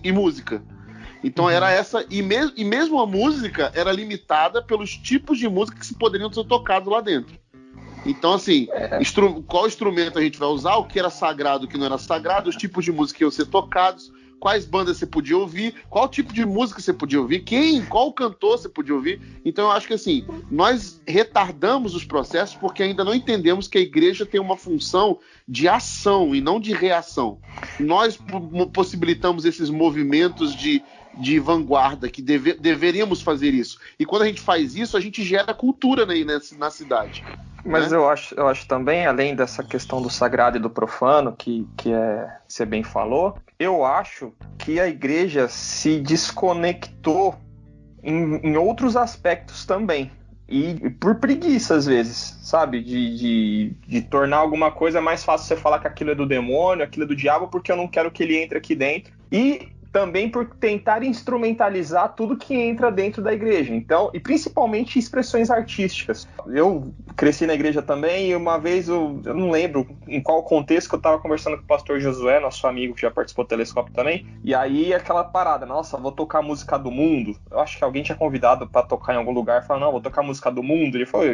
[0.03, 0.61] e música.
[1.23, 1.71] Então era uhum.
[1.71, 5.95] essa, e, me, e mesmo a música era limitada pelos tipos de música que se
[5.95, 7.39] poderiam ser tocados lá dentro.
[8.05, 9.01] Então, assim, é.
[9.01, 11.97] instru qual instrumento a gente vai usar, o que era sagrado, o que não era
[11.97, 14.11] sagrado, os tipos de música que iam ser tocados,
[14.45, 18.59] quais bandas você podia ouvir, qual tipo de música você podia ouvir, quem, qual cantor
[18.59, 19.19] você podia ouvir.
[19.43, 23.81] Então eu acho que assim, nós retardamos os processos porque ainda não entendemos que a
[23.81, 27.39] igreja tem uma função de ação e não de reação.
[27.79, 28.19] Nós
[28.71, 30.83] possibilitamos esses movimentos de,
[31.17, 33.79] de vanguarda que deve, deveríamos fazer isso.
[33.99, 37.23] E quando a gente faz isso, a gente gera cultura né, na, na cidade.
[37.65, 37.97] Mas né?
[37.97, 41.91] eu, acho, eu acho também, além dessa questão do sagrado e do profano, que, que
[41.91, 47.35] é, você bem falou, eu acho que a igreja se desconectou
[48.03, 50.11] em, em outros aspectos também.
[50.47, 52.83] E por preguiça, às vezes, sabe?
[52.83, 56.83] De, de, de, tornar alguma coisa mais fácil você falar que aquilo é do demônio,
[56.83, 59.11] aquilo é do diabo, porque eu não quero que ele entre aqui dentro.
[59.31, 63.73] E também por tentar instrumentalizar tudo que entra dentro da igreja.
[63.73, 66.27] Então, e principalmente expressões artísticas.
[66.47, 70.89] Eu cresci na igreja também e uma vez eu, eu não lembro em qual contexto
[70.89, 73.93] que eu estava conversando com o pastor Josué, nosso amigo que já participou do telescópio
[73.93, 74.27] também.
[74.43, 77.33] E aí aquela parada, nossa, vou tocar música do mundo.
[77.49, 80.21] Eu acho que alguém tinha convidado para tocar em algum lugar, falou: "Não, vou tocar
[80.23, 80.97] música do mundo".
[80.97, 81.25] Ele falou: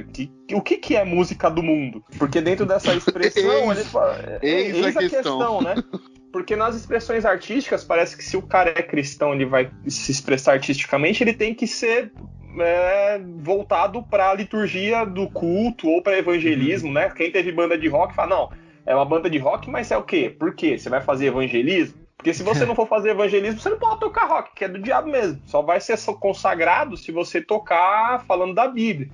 [0.54, 4.96] "O que que é música do mundo?" Porque dentro dessa expressão, ele fala, eis, eis
[4.96, 5.40] a, a questão.
[5.40, 5.74] questão, né?
[6.32, 10.54] Porque nas expressões artísticas, parece que se o cara é cristão, ele vai se expressar
[10.54, 12.12] artisticamente, ele tem que ser
[12.60, 16.94] é, voltado para a liturgia do culto ou para evangelismo, uhum.
[16.94, 17.10] né?
[17.10, 18.52] Quem teve banda de rock fala, não,
[18.86, 20.34] é uma banda de rock, mas é o quê?
[20.38, 20.78] Por quê?
[20.78, 22.00] Você vai fazer evangelismo?
[22.18, 24.80] Porque se você não for fazer evangelismo, você não pode tocar rock, que é do
[24.80, 25.42] diabo mesmo.
[25.46, 29.10] Só vai ser consagrado se você tocar falando da Bíblia.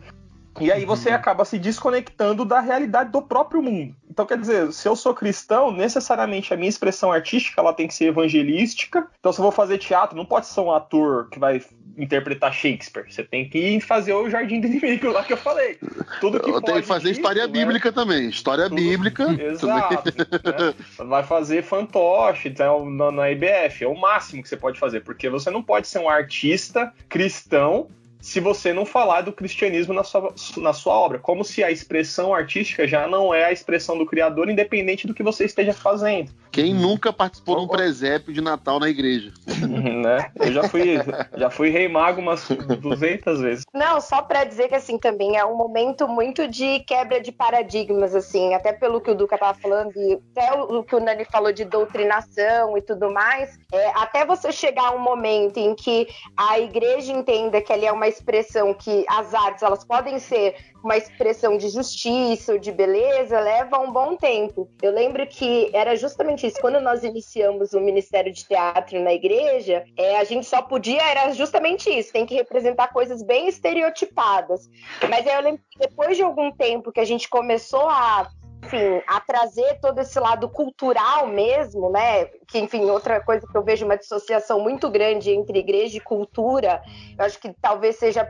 [0.59, 1.15] E aí você uhum.
[1.15, 3.95] acaba se desconectando da realidade do próprio mundo.
[4.09, 7.93] Então, quer dizer, se eu sou cristão, necessariamente a minha expressão artística ela tem que
[7.93, 9.07] ser evangelística.
[9.19, 11.61] Então, se eu vou fazer teatro, não pode ser um ator que vai
[11.97, 13.05] interpretar Shakespeare.
[13.09, 15.77] Você tem que fazer o Jardim do Inimigo lá que eu falei.
[16.21, 17.51] Tudo que eu tenho que fazer história né?
[17.51, 18.29] bíblica também.
[18.29, 18.75] História Tudo...
[18.75, 19.25] bíblica.
[19.41, 20.03] Exato.
[20.05, 20.73] Né?
[21.05, 23.83] Vai fazer fantoche então, na, na IBF.
[23.83, 27.87] É o máximo que você pode fazer, porque você não pode ser um artista cristão
[28.19, 31.19] se você não falar do cristianismo na sua, na sua obra.
[31.19, 35.23] Como se a expressão artística já não é a expressão do Criador, independente do que
[35.23, 36.31] você esteja fazendo.
[36.57, 39.31] Quem nunca participou de um presépio de Natal na igreja?
[39.61, 40.31] né?
[40.37, 40.95] Eu já fui,
[41.37, 43.63] já fui rei mago umas 200 vezes.
[43.71, 48.15] Não, só para dizer que assim também é um momento muito de quebra de paradigmas,
[48.15, 51.53] assim, até pelo que o Duca tava falando e até o que o Nani falou
[51.53, 56.59] de doutrinação e tudo mais, é, até você chegar a um momento em que a
[56.59, 60.55] igreja entenda que ali é uma expressão que as artes elas podem ser
[60.87, 64.69] uma expressão de justiça ou de beleza, leva um bom tempo.
[64.81, 69.83] Eu lembro que era justamente antes, quando nós iniciamos o Ministério de Teatro na igreja,
[69.97, 74.69] é, a gente só podia, era justamente isso, tem que representar coisas bem estereotipadas.
[75.09, 78.29] Mas aí eu lembro que depois de algum tempo que a gente começou a
[78.63, 82.25] enfim, a trazer todo esse lado cultural mesmo, né?
[82.47, 86.81] Que, enfim, outra coisa que eu vejo uma dissociação muito grande entre igreja e cultura,
[87.17, 88.27] eu acho que talvez seja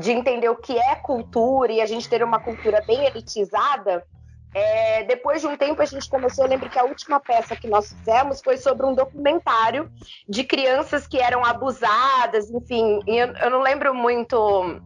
[0.00, 4.04] de entender o que é cultura e a gente ter uma cultura bem elitizada.
[4.54, 7.68] É, depois de um tempo a gente começou, eu lembro que a última peça que
[7.68, 9.90] nós fizemos foi sobre um documentário
[10.26, 14.80] de crianças que eram abusadas, enfim, eu, eu não lembro muito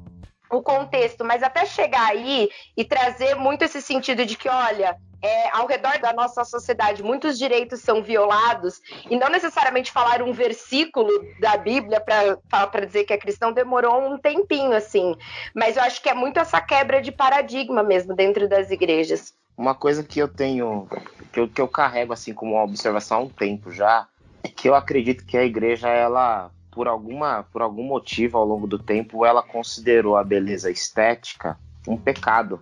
[0.53, 5.49] o contexto, mas até chegar aí e trazer muito esse sentido de que, olha, é,
[5.57, 11.09] ao redor da nossa sociedade, muitos direitos são violados, e não necessariamente falar um versículo
[11.41, 15.17] da Bíblia para dizer que é cristão demorou um tempinho, assim.
[15.55, 19.33] Mas eu acho que é muito essa quebra de paradigma mesmo dentro das igrejas.
[19.57, 20.89] Uma coisa que eu tenho,
[21.33, 24.07] que eu, que eu carrego assim como uma observação há um tempo já,
[24.43, 28.67] é que eu acredito que a igreja, ela por alguma por algum motivo ao longo
[28.67, 32.61] do tempo ela considerou a beleza estética um pecado.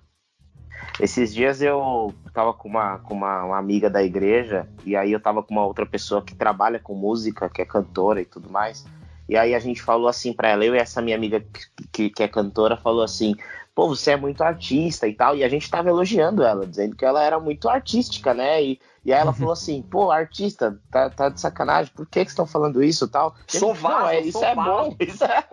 [0.98, 5.20] Esses dias eu tava com uma, com uma, uma, amiga da igreja e aí eu
[5.20, 8.86] tava com uma outra pessoa que trabalha com música, que é cantora e tudo mais.
[9.28, 12.10] E aí a gente falou assim para ela, eu e essa minha amiga que, que,
[12.10, 13.36] que, é cantora falou assim:
[13.74, 15.36] pô, você é muito artista e tal.
[15.36, 18.62] E a gente tava elogiando ela, dizendo que ela era muito artística, né?
[18.62, 22.30] E, e aí ela falou assim, pô, artista, tá, tá de sacanagem, por que que
[22.30, 23.34] estão falando isso e tal?
[23.46, 25.44] Sou vaso, é, isso é bom, isso é...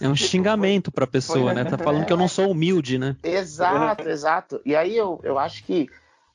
[0.00, 1.64] é um xingamento pra pessoa, né?
[1.64, 3.16] Tá falando que eu não sou humilde, né?
[3.22, 4.60] Exato, exato.
[4.64, 5.88] E aí eu, eu acho que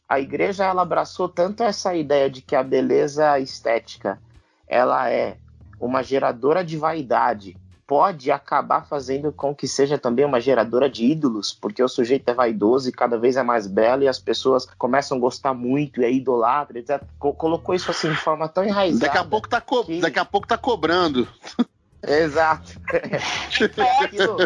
[0.07, 4.21] a igreja, ela abraçou tanto essa ideia de que a beleza estética,
[4.67, 5.37] ela é
[5.79, 7.57] uma geradora de vaidade,
[7.93, 12.33] pode acabar fazendo com que seja também uma geradora de ídolos, porque o sujeito é
[12.33, 16.03] vaidoso e cada vez é mais belo e as pessoas começam a gostar muito e
[16.03, 17.03] é idolatra, etc.
[17.19, 19.05] Colocou isso assim de forma tão enraizada.
[19.05, 19.99] Daqui a pouco tá, co que...
[19.99, 21.27] Daqui a pouco tá cobrando.
[22.01, 22.81] Exato.
[23.77, 24.37] É aquilo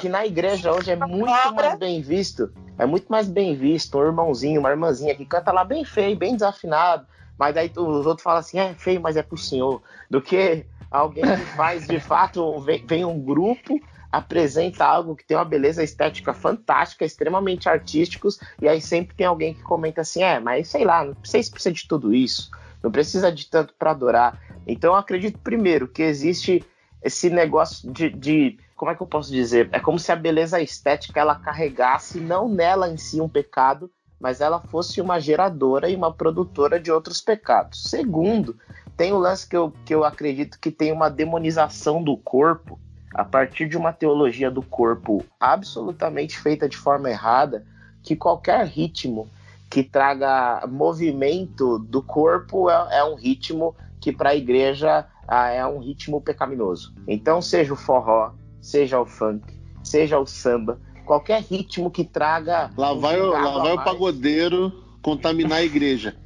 [0.00, 2.50] que na igreja hoje é muito mais bem visto.
[2.78, 6.32] É muito mais bem visto um irmãozinho, uma irmãzinha que canta lá bem feio, bem
[6.32, 7.06] desafinado,
[7.38, 9.82] mas daí os outros falam assim, é feio, mas é pro senhor.
[10.08, 13.80] Do que alguém que faz de fato, vem, vem um grupo
[14.10, 19.54] apresenta algo que tem uma beleza estética fantástica, extremamente artísticos, e aí sempre tem alguém
[19.54, 22.50] que comenta assim: é, mas sei lá, não precisa de tudo isso,
[22.82, 24.40] não precisa de tanto para adorar.
[24.66, 26.64] Então eu acredito, primeiro, que existe
[27.02, 29.68] esse negócio de, de, Como é que eu posso dizer?
[29.72, 34.40] É como se a beleza estética ela carregasse, não nela em si, um pecado, mas
[34.40, 37.84] ela fosse uma geradora e uma produtora de outros pecados.
[37.84, 38.58] Segundo,
[38.98, 42.80] tem o lance que eu, que eu acredito que tem uma demonização do corpo
[43.14, 47.64] a partir de uma teologia do corpo absolutamente feita de forma errada,
[48.02, 49.30] que qualquer ritmo
[49.70, 55.64] que traga movimento do corpo é, é um ritmo que para a igreja ah, é
[55.64, 56.92] um ritmo pecaminoso.
[57.06, 59.44] Então, seja o forró, seja o funk,
[59.84, 62.70] seja o samba, qualquer ritmo que traga.
[62.76, 66.16] Lá vai, um lá vai o pagodeiro contaminar a igreja.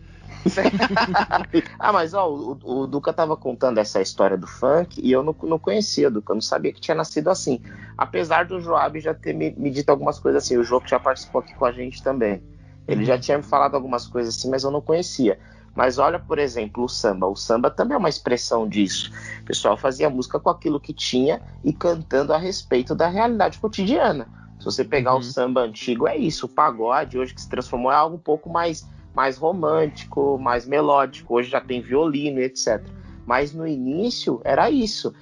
[1.79, 5.35] ah, mas ó, o, o, Duca tava contando essa história do funk e eu não,
[5.43, 7.61] não conhecia, Duca, eu não sabia que tinha nascido assim.
[7.97, 11.41] Apesar do Joab já ter me, me dito algumas coisas assim, o João já participou
[11.41, 12.43] aqui com a gente também.
[12.87, 15.39] Ele já tinha me falado algumas coisas assim, mas eu não conhecia.
[15.75, 17.27] Mas olha, por exemplo, o samba.
[17.27, 19.11] O samba também é uma expressão disso.
[19.41, 24.29] O pessoal fazia música com aquilo que tinha e cantando a respeito da realidade cotidiana.
[24.59, 25.21] Se você pegar uhum.
[25.21, 26.47] o samba antigo, é isso.
[26.47, 31.35] O pagode, hoje que se transformou, é algo um pouco mais mais romântico, mais melódico.
[31.35, 32.83] Hoje já tem violino e etc.
[33.27, 35.15] Mas no início era isso.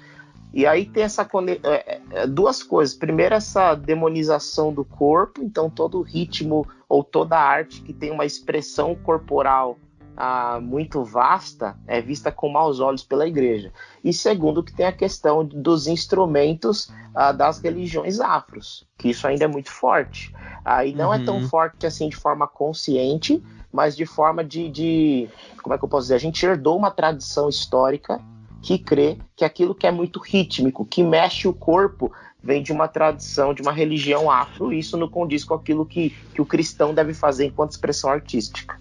[0.53, 2.93] E aí tem essa é, é, é, duas coisas.
[2.93, 8.25] Primeiro, essa demonização do corpo, então todo o ritmo ou toda arte que tem uma
[8.25, 9.77] expressão corporal
[10.15, 13.71] ah, muito vasta é vista com maus olhos pela igreja.
[14.03, 19.45] E segundo, que tem a questão dos instrumentos ah, das religiões afros, que isso ainda
[19.45, 20.33] é muito forte.
[20.65, 21.13] Aí ah, não uhum.
[21.13, 21.47] é tão uhum.
[21.47, 23.41] forte assim de forma consciente,
[23.71, 25.29] mas de forma de, de,
[25.61, 26.15] como é que eu posso dizer?
[26.15, 28.21] A gente herdou uma tradição histórica
[28.61, 32.11] que crê que aquilo que é muito rítmico, que mexe o corpo,
[32.43, 36.11] vem de uma tradição, de uma religião afro, e isso não condiz com aquilo que,
[36.33, 38.79] que o cristão deve fazer enquanto expressão artística.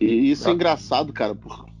[0.00, 1.36] E isso é engraçado, cara,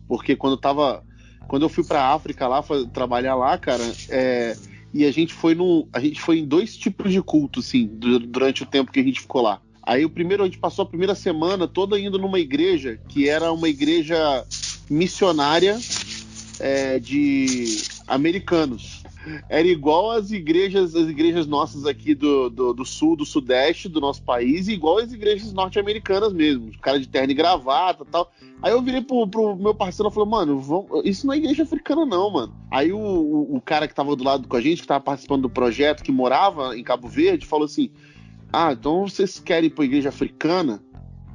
[0.08, 1.04] porque quando eu tava.
[1.48, 2.60] Quando eu fui pra África lá,
[2.92, 4.56] trabalhar lá, cara, é,
[4.92, 5.86] e a gente foi no.
[5.92, 9.20] A gente foi em dois tipos de culto, assim, durante o tempo que a gente
[9.20, 9.60] ficou lá.
[9.86, 13.52] Aí o primeiro, a gente passou a primeira semana toda indo numa igreja que era
[13.52, 14.44] uma igreja
[14.90, 15.78] missionária
[16.58, 17.78] é, de
[18.08, 19.04] americanos.
[19.48, 24.00] era igual as igrejas, as igrejas nossas aqui do, do, do, sul, do sudeste do
[24.00, 28.32] nosso país, igual as igrejas norte-americanas mesmo, cara de terno e gravata tal.
[28.62, 31.04] Aí eu virei pro, pro meu parceiro e falei, mano, vamos...
[31.04, 32.54] isso não é igreja africana, não, mano.
[32.70, 35.42] Aí o, o, o, cara que tava do lado com a gente, que tava participando
[35.42, 37.90] do projeto, que morava em Cabo Verde, falou assim:
[38.52, 40.82] Ah, então vocês querem ir pra igreja africana?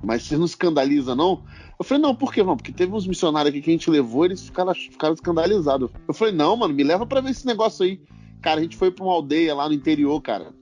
[0.04, 1.44] Mas vocês não escandalizam, não?
[1.78, 2.58] Eu falei, não, por quê, mano?
[2.58, 5.90] Porque teve uns missionários aqui que a gente levou, eles ficaram, ficaram escandalizados.
[6.08, 8.02] Eu falei, não, mano, me leva para ver esse negócio aí.
[8.42, 10.54] Cara, a gente foi pra uma aldeia lá no interior, cara.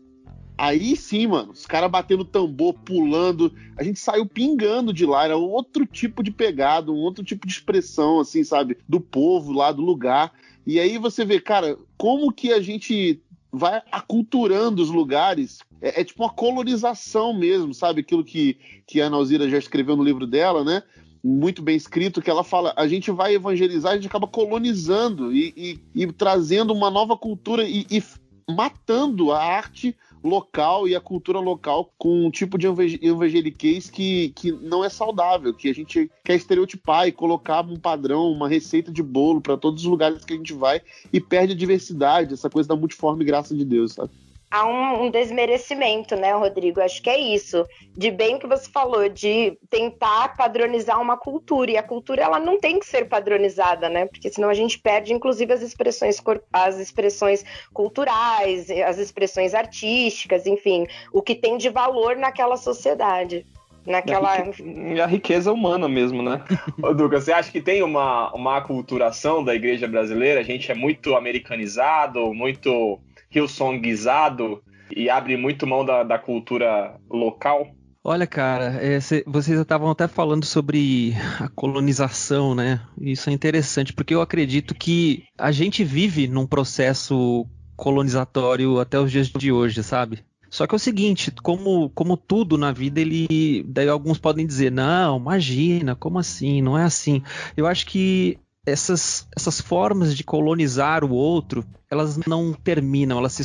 [0.58, 3.54] Aí sim, mano, os caras batendo tambor, pulando.
[3.78, 5.24] A gente saiu pingando de lá.
[5.24, 8.78] Era outro tipo de pegada, um outro tipo de expressão, assim, sabe?
[8.88, 10.34] Do povo lá, do lugar.
[10.68, 13.22] E aí você vê, cara, como que a gente
[13.52, 15.60] vai aculturando os lugares.
[15.82, 18.02] É, é, tipo uma colonização mesmo, sabe?
[18.02, 20.84] Aquilo que, que a Ana Alzira já escreveu no livro dela, né?
[21.24, 25.54] muito bem escrito que ela fala: a gente vai evangelizar, a gente acaba colonizando e,
[25.96, 28.04] e, e trazendo uma nova cultura e, e,
[28.50, 34.52] matando a arte local e a cultura local com um tipo de evangeliquez que, que
[34.52, 39.02] não é saudável, que a gente quer estereotipar e colocar um padrão, uma receita de
[39.02, 42.70] bolo para todos os lugares que a gente vai e perde a diversidade, essa coisa
[42.70, 44.12] da multiforme graça de Deus, sabe?
[44.52, 46.82] Há um, um, desmerecimento, né, Rodrigo?
[46.82, 47.66] Acho que é isso.
[47.96, 51.72] De bem que você falou, de tentar padronizar uma cultura.
[51.72, 54.06] E a cultura ela não tem que ser padronizada, né?
[54.08, 56.22] Porque senão a gente perde, inclusive, as expressões,
[56.52, 63.46] as expressões culturais, as expressões artísticas, enfim, o que tem de valor naquela sociedade.
[63.86, 64.36] Naquela...
[64.60, 66.44] E a riqueza humana mesmo, né?
[66.82, 70.42] Ô, Duca, você acha que tem uma, uma aculturação da igreja brasileira?
[70.42, 73.00] A gente é muito americanizado, muito
[73.34, 74.62] hillsongizado
[74.96, 77.68] e abre muito mão da, da cultura local?
[78.04, 82.82] Olha, cara, é, cê, vocês estavam até falando sobre a colonização, né?
[83.00, 89.12] Isso é interessante, porque eu acredito que a gente vive num processo colonizatório até os
[89.12, 90.24] dias de hoje, sabe?
[90.50, 93.64] Só que é o seguinte, como, como tudo na vida, ele.
[93.68, 96.62] Daí alguns podem dizer, não, imagina, como assim?
[96.62, 97.22] Não é assim.
[97.56, 103.44] Eu acho que essas, essas formas de colonizar o outro, elas não terminam, elas, se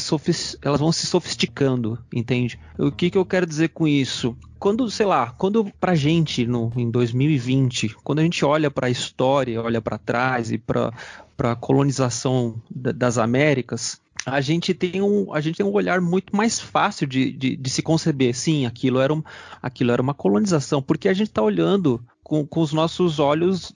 [0.62, 2.58] elas vão se sofisticando, entende?
[2.78, 4.36] O que, que eu quero dizer com isso?
[4.58, 8.90] Quando, sei lá, quando pra gente, no, em 2020, quando a gente olha para a
[8.90, 10.92] história, olha para trás e para
[11.38, 16.58] a colonização das Américas, a gente tem um, a gente tem um olhar muito mais
[16.58, 18.34] fácil de, de, de se conceber.
[18.34, 19.22] Sim, aquilo era, um,
[19.60, 23.74] aquilo era uma colonização, porque a gente está olhando com, com os nossos olhos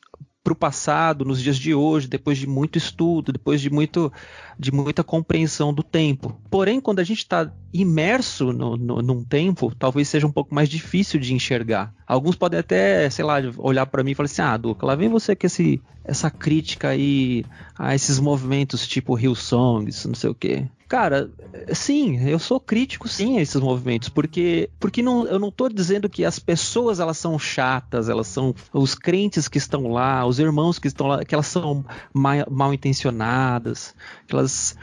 [0.49, 4.11] para o passado, nos dias de hoje, depois de muito estudo, depois de, muito,
[4.59, 6.41] de muita compreensão do tempo.
[6.51, 10.69] Porém, quando a gente está imerso no, no, num tempo, talvez seja um pouco mais
[10.69, 11.93] difícil de enxergar.
[12.07, 15.11] Alguns podem até, sei lá, olhar para mim e falar assim: ah, Duca, lá vem
[15.11, 17.45] você com esse, essa crítica aí
[17.79, 20.67] a esses movimentos tipo Hillsongs, não sei o quê.
[20.89, 21.31] Cara,
[21.75, 26.09] sim, eu sou crítico sim a esses movimentos, porque porque não, eu não estou dizendo
[26.09, 30.79] que as pessoas elas são chatas, elas são os crentes que estão lá, os irmãos
[30.79, 33.95] que estão lá, que elas são mal, mal intencionadas,
[34.27, 34.77] que elas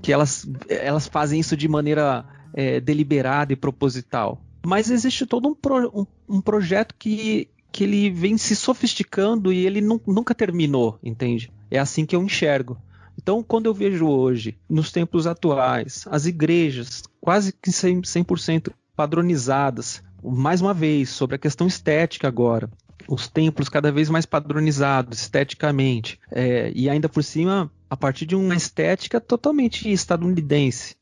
[0.00, 4.40] que elas elas fazem isso de maneira é, deliberada e proposital.
[4.64, 9.66] Mas existe todo um, pro, um, um projeto que, que ele vem se sofisticando e
[9.66, 11.52] ele nunca terminou, entende?
[11.70, 12.78] É assim que eu enxergo.
[13.22, 20.62] Então, quando eu vejo hoje, nos tempos atuais, as igrejas quase que 100%, padronizadas, mais
[20.62, 22.70] uma vez, sobre a questão estética agora,
[23.06, 28.34] os templos cada vez mais padronizados esteticamente, é, e ainda por cima, a partir de
[28.34, 30.96] uma estética totalmente estadunidense.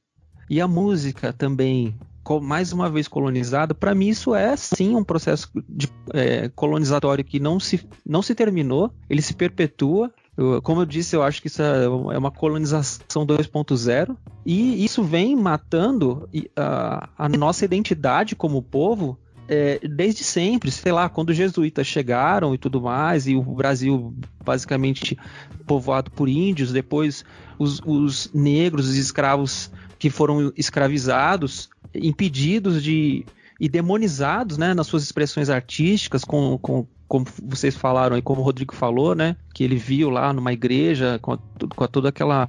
[0.51, 1.95] E a música também,
[2.43, 7.39] mais uma vez colonizada, para mim isso é sim um processo de, é, colonizatório que
[7.39, 11.49] não se, não se terminou, ele se perpetua eu, como eu disse, eu acho que
[11.49, 14.17] isso é, é uma colonização 2.0
[14.47, 19.19] e isso vem matando a, a nossa identidade como povo
[19.49, 24.15] é, desde sempre, sei lá, quando os jesuítas chegaram e tudo mais, e o Brasil
[24.45, 25.19] basicamente
[25.67, 27.25] povoado por índios, depois
[27.59, 33.27] os, os negros, os escravos que foram escravizados, impedidos de
[33.61, 38.45] e demonizados, né, nas suas expressões artísticas, com, com como vocês falaram e como o
[38.45, 39.35] Rodrigo falou, né?
[39.55, 41.39] Que ele viu lá numa igreja com, a,
[41.75, 42.49] com a toda aquela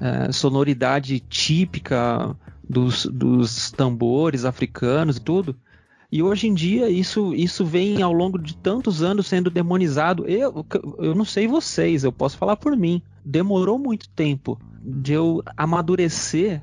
[0.00, 2.36] é, sonoridade típica
[2.68, 5.56] dos, dos tambores africanos e tudo.
[6.10, 10.26] E hoje em dia isso, isso vem ao longo de tantos anos sendo demonizado.
[10.26, 10.66] Eu,
[10.98, 13.00] eu não sei vocês, eu posso falar por mim.
[13.24, 16.60] Demorou muito tempo de eu amadurecer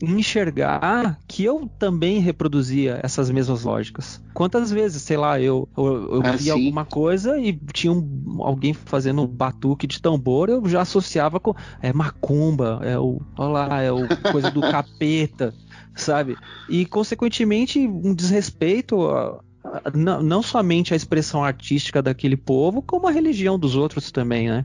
[0.00, 4.20] enxergar que eu também reproduzia essas mesmas lógicas.
[4.32, 6.52] Quantas vezes, sei lá, eu, eu, eu Ah, via sim.
[6.52, 11.52] alguma coisa e tinha um- alguém fazendo um batuque de tambor, eu já associava com
[11.82, 15.56] é macumba, é o, olha lá, é o coisa do capeta,
[15.94, 16.38] sabe?
[16.68, 23.08] E consequentemente um desrespeito a- a- não, não somente à expressão artística daquele povo, como
[23.08, 24.64] a religião dos outros também, né?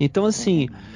[0.00, 0.95] Então, assim, é,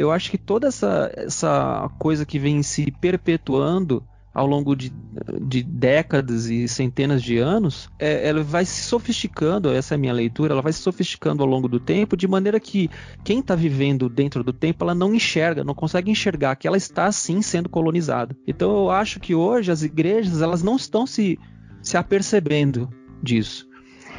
[0.00, 4.04] eu acho que toda essa, essa coisa que vem se perpetuando
[4.36, 4.92] ao longo de,
[5.40, 10.12] de décadas e centenas de anos, é, ela vai se sofisticando, essa é a minha
[10.12, 12.90] leitura, ela vai se sofisticando ao longo do tempo, de maneira que
[13.24, 17.10] quem está vivendo dentro do tempo, ela não enxerga, não consegue enxergar que ela está
[17.10, 18.36] sim sendo colonizada.
[18.46, 21.38] Então eu acho que hoje as igrejas, elas não estão se,
[21.80, 22.90] se apercebendo
[23.22, 23.66] disso.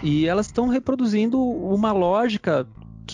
[0.01, 2.67] E elas estão reproduzindo uma lógica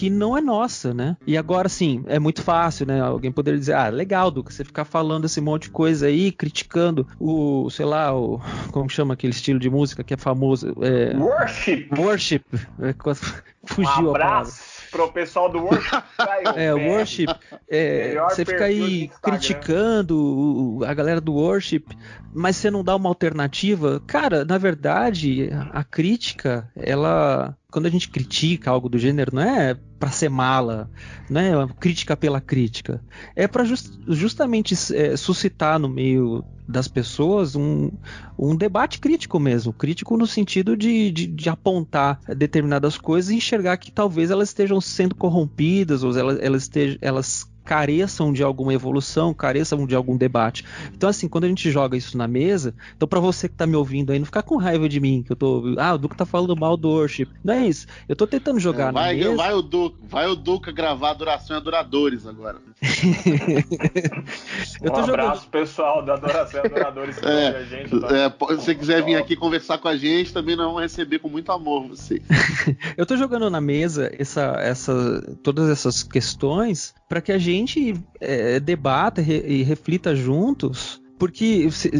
[0.03, 1.15] que não é nossa, né?
[1.25, 2.99] E agora sim, é muito fácil, né?
[2.99, 7.07] Alguém poderia dizer, ah, legal, Duca, você ficar falando esse monte de coisa aí, criticando
[7.17, 8.41] o, sei lá, o
[8.73, 11.87] como chama aquele estilo de música que é famoso, é, Worship!
[11.97, 12.43] worship,
[12.81, 12.93] é,
[13.63, 16.03] fugiu um abraço pro pessoal do Worship.
[16.17, 17.27] Aí, É, worship,
[17.69, 21.85] é, você fica aí criticando a galera do worship,
[22.33, 24.01] mas você não dá uma alternativa.
[24.05, 27.57] Cara, na verdade, a crítica, ela.
[27.73, 30.91] Quando a gente critica algo do gênero, não é pra ser mala,
[31.27, 33.03] não é uma crítica pela crítica.
[33.35, 37.89] É pra jus- justamente é, suscitar no meio das pessoas um,
[38.37, 39.73] um debate crítico mesmo.
[39.73, 44.79] Crítico no sentido de, de, de apontar determinadas coisas e enxergar que talvez elas estejam
[44.79, 50.63] sendo corrompidas ou elas, elas, estejam, elas careçam de alguma evolução, careçam de algum debate.
[50.93, 53.75] Então, assim, quando a gente joga isso na mesa, então para você que tá me
[53.75, 55.75] ouvindo aí, não ficar com raiva de mim, que eu tô.
[55.77, 57.27] Ah, o Duque tá falando mal do worship.
[57.43, 57.87] Não é isso.
[58.07, 59.35] Eu tô tentando jogar na vai, mesa.
[59.35, 62.57] vai o Duca, vai o Duca gravar Adoração e Adoradores agora.
[64.81, 67.99] Eu Um jogando- abraço, pessoal da Adoração e Adoradores que É, a gente.
[67.99, 68.07] tá?
[68.17, 71.29] É, se você quiser vir aqui conversar com a gente, também nós vamos receber com
[71.29, 72.21] muito amor você.
[72.97, 77.52] Eu tô jogando na mesa essa, essa, todas essas questões para que a gente
[78.19, 81.01] é, debata e re- reflita juntos.
[81.17, 81.91] Porque se-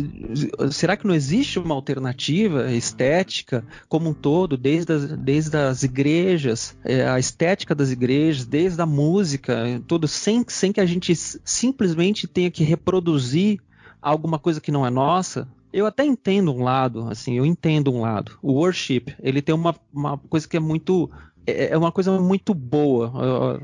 [0.72, 6.76] será que não existe uma alternativa estética como um todo, desde as, desde as igrejas,
[6.84, 12.28] é, a estética das igrejas, desde a música, tudo, sem, sem que a gente simplesmente
[12.28, 13.60] tenha que reproduzir
[14.02, 15.48] alguma coisa que não é nossa?
[15.72, 18.38] Eu até entendo um lado, assim, eu entendo um lado.
[18.44, 21.10] O worship, ele tem uma, uma coisa que é muito.
[21.46, 23.12] É é uma coisa muito boa.
[23.16, 23.62] Eu,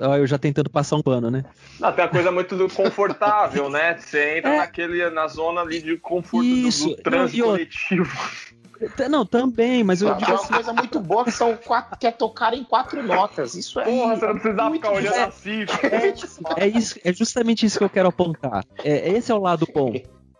[0.00, 1.44] eu- eu já tentando passar um pano, né?
[1.80, 3.96] Não, tem uma coisa muito do confortável, né?
[3.98, 4.56] Você entra É.
[4.58, 6.88] naquele, na zona ali de conforto do- Isso.
[6.90, 8.18] do, trânsito Não, e outra- coletivo.
[9.08, 12.04] Não, também, mas eu Tem digo uma assim, coisa muito boa que são quatro, que
[12.04, 13.54] é tocar em quatro notas.
[13.54, 13.84] Isso é.
[13.84, 15.22] Porra, você não precisava muito ficar olhando bom.
[15.28, 15.66] assim.
[15.66, 16.64] cara.
[16.64, 18.64] é, isso, é justamente isso que eu quero apontar.
[18.82, 19.92] É, esse é o lado bom.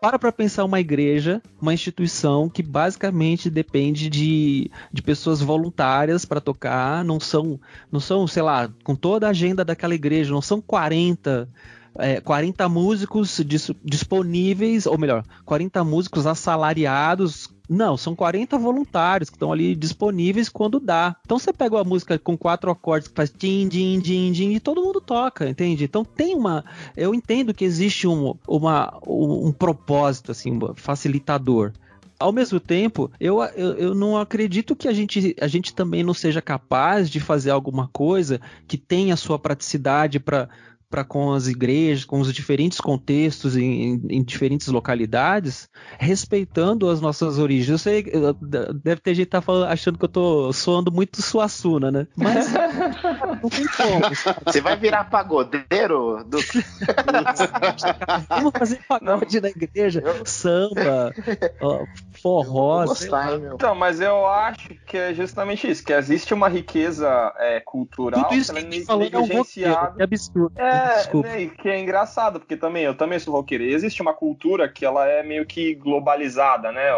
[0.03, 6.41] Para pra pensar uma igreja, uma instituição que basicamente depende de, de pessoas voluntárias para
[6.41, 10.61] tocar, não são, não são, sei lá, com toda a agenda daquela igreja, não são
[10.61, 11.49] 40
[11.97, 17.49] é, 40 músicos dis- disponíveis, ou melhor, 40 músicos assalariados.
[17.73, 21.17] Não, são 40 voluntários que estão ali disponíveis quando dá.
[21.25, 24.61] Então você pega uma música com quatro acordes que faz din, din, din, din e
[24.61, 25.85] todo mundo toca, entende?
[25.85, 26.65] Então tem uma.
[26.95, 31.73] Eu entendo que existe um, uma, um, um propósito, assim, facilitador.
[32.19, 36.15] Ao mesmo tempo, eu, eu, eu não acredito que a gente, a gente também não
[36.15, 40.49] seja capaz de fazer alguma coisa que tenha sua praticidade para
[40.93, 45.67] para com as igrejas, com os diferentes contextos em, em- em diferentes localidades,
[45.99, 47.71] respeitando as nossas origens.
[47.71, 48.35] Eu sei, eu-
[48.75, 52.07] deve ter gente que tá falando- achando que eu tô soando muito suassuna, né?
[52.15, 54.15] Mas não tem como.
[54.15, 54.39] sabe?
[54.47, 56.23] Você vai virar pagodeiro?
[56.27, 56.37] Do...
[58.29, 61.13] Vamos fazer pagode na igreja, samba,
[61.61, 61.85] ó,
[62.21, 63.33] forró, gostar.
[63.55, 68.35] Então, mas eu acho que é justamente isso, que existe uma riqueza é, cultural Tudo
[68.35, 69.95] isso que é é um negligenciada.
[69.97, 70.53] que absurdo.
[70.57, 71.29] É, Desculpa.
[71.29, 73.65] né, que é engraçado, porque também eu também sou roqueiro.
[73.65, 76.91] E existe uma cultura que ela é meio que globalizada, né?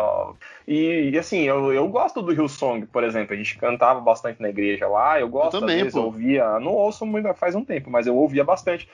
[0.66, 3.35] E, e, assim, eu, eu gosto do Hillsong, por exemplo.
[3.35, 5.20] A gente cantava bastante na igreja lá.
[5.20, 6.01] Eu gosto, Eu também, às vezes, pô.
[6.01, 6.59] eu ouvia.
[6.61, 8.89] Não ouço muito faz um tempo, mas eu ouvia bastante.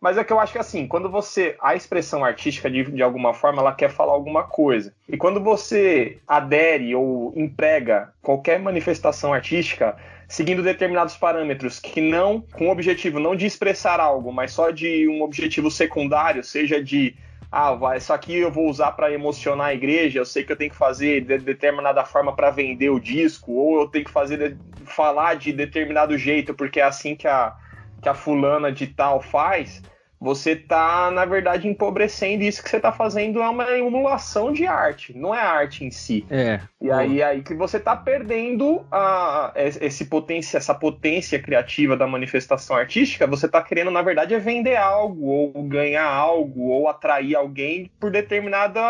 [0.00, 1.56] Mas é que eu acho que assim, quando você.
[1.60, 4.92] A expressão artística, de, de alguma forma, ela quer falar alguma coisa.
[5.08, 9.96] E quando você adere ou emprega qualquer manifestação artística
[10.28, 15.08] seguindo determinados parâmetros que não, com o objetivo não de expressar algo, mas só de
[15.08, 17.16] um objetivo secundário, seja de
[17.50, 20.56] ah, vai, isso aqui eu vou usar para emocionar a igreja, eu sei que eu
[20.56, 24.58] tenho que fazer de determinada forma para vender o disco, ou eu tenho que fazer
[24.84, 27.54] falar de determinado jeito, porque é assim que a,
[28.02, 29.82] que a fulana de tal faz.
[30.20, 35.16] Você está, na verdade, empobrecendo isso que você está fazendo é uma emulação de arte,
[35.16, 36.26] não é arte em si.
[36.30, 36.60] É.
[36.80, 42.76] E aí, aí que você está perdendo a, esse potência, essa potência criativa da manifestação
[42.76, 47.90] artística, você está querendo, na verdade, é vender algo, ou ganhar algo, ou atrair alguém
[48.00, 48.80] por determinada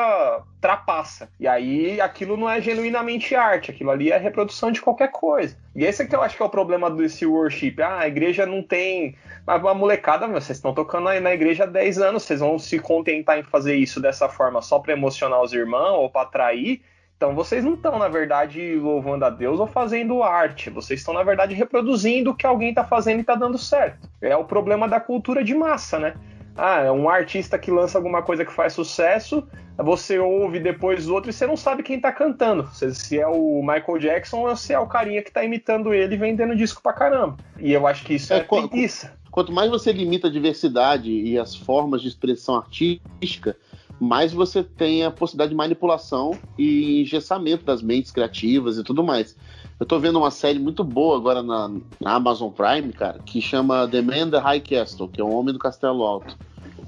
[0.67, 1.29] trapaça.
[1.39, 5.57] E aí aquilo não é genuinamente arte, aquilo ali é reprodução de qualquer coisa.
[5.77, 7.77] E esse é que eu acho que é o problema desse worship.
[7.81, 9.15] Ah, a igreja não tem.
[9.47, 12.59] Mas a molecada, meu, vocês estão tocando aí na igreja há 10 anos, vocês vão
[12.59, 16.83] se contentar em fazer isso dessa forma só para emocionar os irmãos ou para atrair.
[17.17, 20.69] Então vocês não estão, na verdade, louvando a Deus ou fazendo arte.
[20.69, 24.09] Vocês estão, na verdade, reproduzindo o que alguém está fazendo e está dando certo.
[24.21, 26.15] É o problema da cultura de massa, né?
[26.57, 29.47] Ah, é um artista que lança alguma coisa que faz sucesso,
[29.77, 32.69] você ouve depois outro e você não sabe quem tá cantando.
[32.73, 36.57] Se é o Michael Jackson ou se é o carinha que tá imitando ele vendendo
[36.57, 37.37] disco pra caramba.
[37.59, 39.13] E eu acho que isso é, é preguiça.
[39.31, 43.55] Quanto mais você limita a diversidade e as formas de expressão artística,
[44.01, 49.37] mais você tem a possibilidade de manipulação e engessamento das mentes criativas e tudo mais.
[49.79, 51.71] Eu tô vendo uma série muito boa agora na,
[52.01, 55.53] na Amazon Prime, cara, que chama The Man the High Castle, que é o Homem
[55.53, 56.39] do Castelo Alto.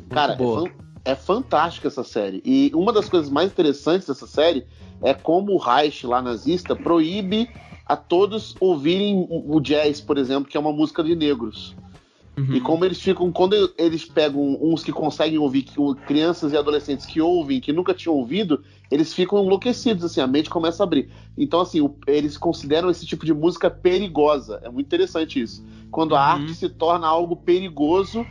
[0.09, 0.64] Cara, é, fan,
[1.05, 2.43] é, fantástica essa série.
[2.45, 4.66] E uma das coisas mais interessantes dessa série
[5.03, 7.51] é como o Reich, lá nazista, proíbe
[7.84, 11.74] a todos ouvirem o jazz, por exemplo, que é uma música de negros.
[12.39, 12.55] Uhum.
[12.55, 15.74] E como eles ficam, quando eles pegam uns que conseguem ouvir, que,
[16.07, 20.49] crianças e adolescentes que ouvem, que nunca tinham ouvido, eles ficam enlouquecidos, assim, a mente
[20.49, 21.11] começa a abrir.
[21.36, 24.61] Então, assim, o, eles consideram esse tipo de música perigosa.
[24.62, 25.64] É muito interessante isso.
[25.91, 26.43] Quando a uhum.
[26.43, 28.24] arte se torna algo perigoso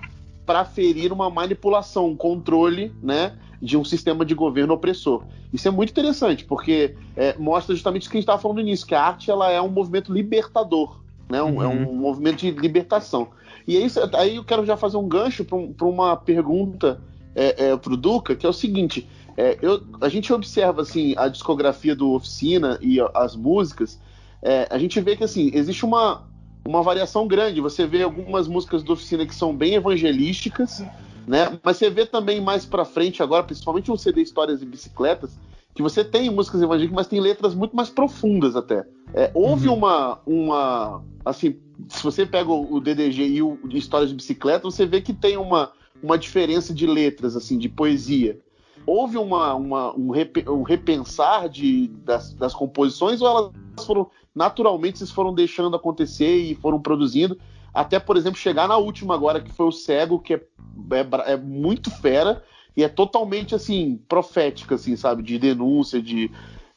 [0.45, 3.37] para ferir uma manipulação, um controle, né?
[3.61, 5.23] De um sistema de governo opressor.
[5.51, 8.61] Isso é muito interessante, porque é, mostra justamente isso que a gente estava falando no
[8.63, 11.41] início, que a arte ela é um movimento libertador, né?
[11.41, 11.63] Um, uhum.
[11.63, 11.95] É um uhum.
[11.95, 13.29] movimento de libertação.
[13.67, 17.01] E aí, aí eu quero já fazer um gancho para um, uma pergunta
[17.35, 21.13] é, é, para o Duca, que é o seguinte: é, eu, a gente observa assim
[21.17, 23.99] a discografia do Oficina e as músicas,
[24.41, 26.23] é, a gente vê que assim existe uma,
[26.65, 27.59] uma variação grande.
[27.59, 30.81] Você vê algumas músicas do Oficina que são bem evangelísticas,
[31.27, 31.59] né?
[31.61, 35.37] Mas você vê também mais para frente agora, principalmente no CD Histórias e Bicicletas,
[35.77, 38.83] que você tem músicas evangélicas, mas tem letras muito mais profundas até.
[39.13, 39.75] É, houve uhum.
[39.75, 41.55] uma, uma, assim,
[41.87, 45.37] se você pega o, DDG e o de Histórias de Bicicleta, você vê que tem
[45.37, 45.71] uma,
[46.01, 48.39] uma diferença de letras, assim, de poesia.
[48.87, 53.51] Houve uma, uma um, rep, um, repensar de, das, das, composições ou elas
[53.85, 57.37] foram naturalmente vocês foram deixando acontecer e foram produzindo
[57.71, 60.41] até, por exemplo, chegar na última agora que foi o Cego, que é,
[60.89, 62.43] é, é muito fera
[62.77, 66.29] e é totalmente assim profética, assim, sabe, de denúncia, de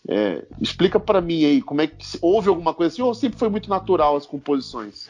[0.09, 3.51] é, explica para mim aí como é que houve alguma coisa assim ou sempre foi
[3.51, 5.09] muito natural as composições?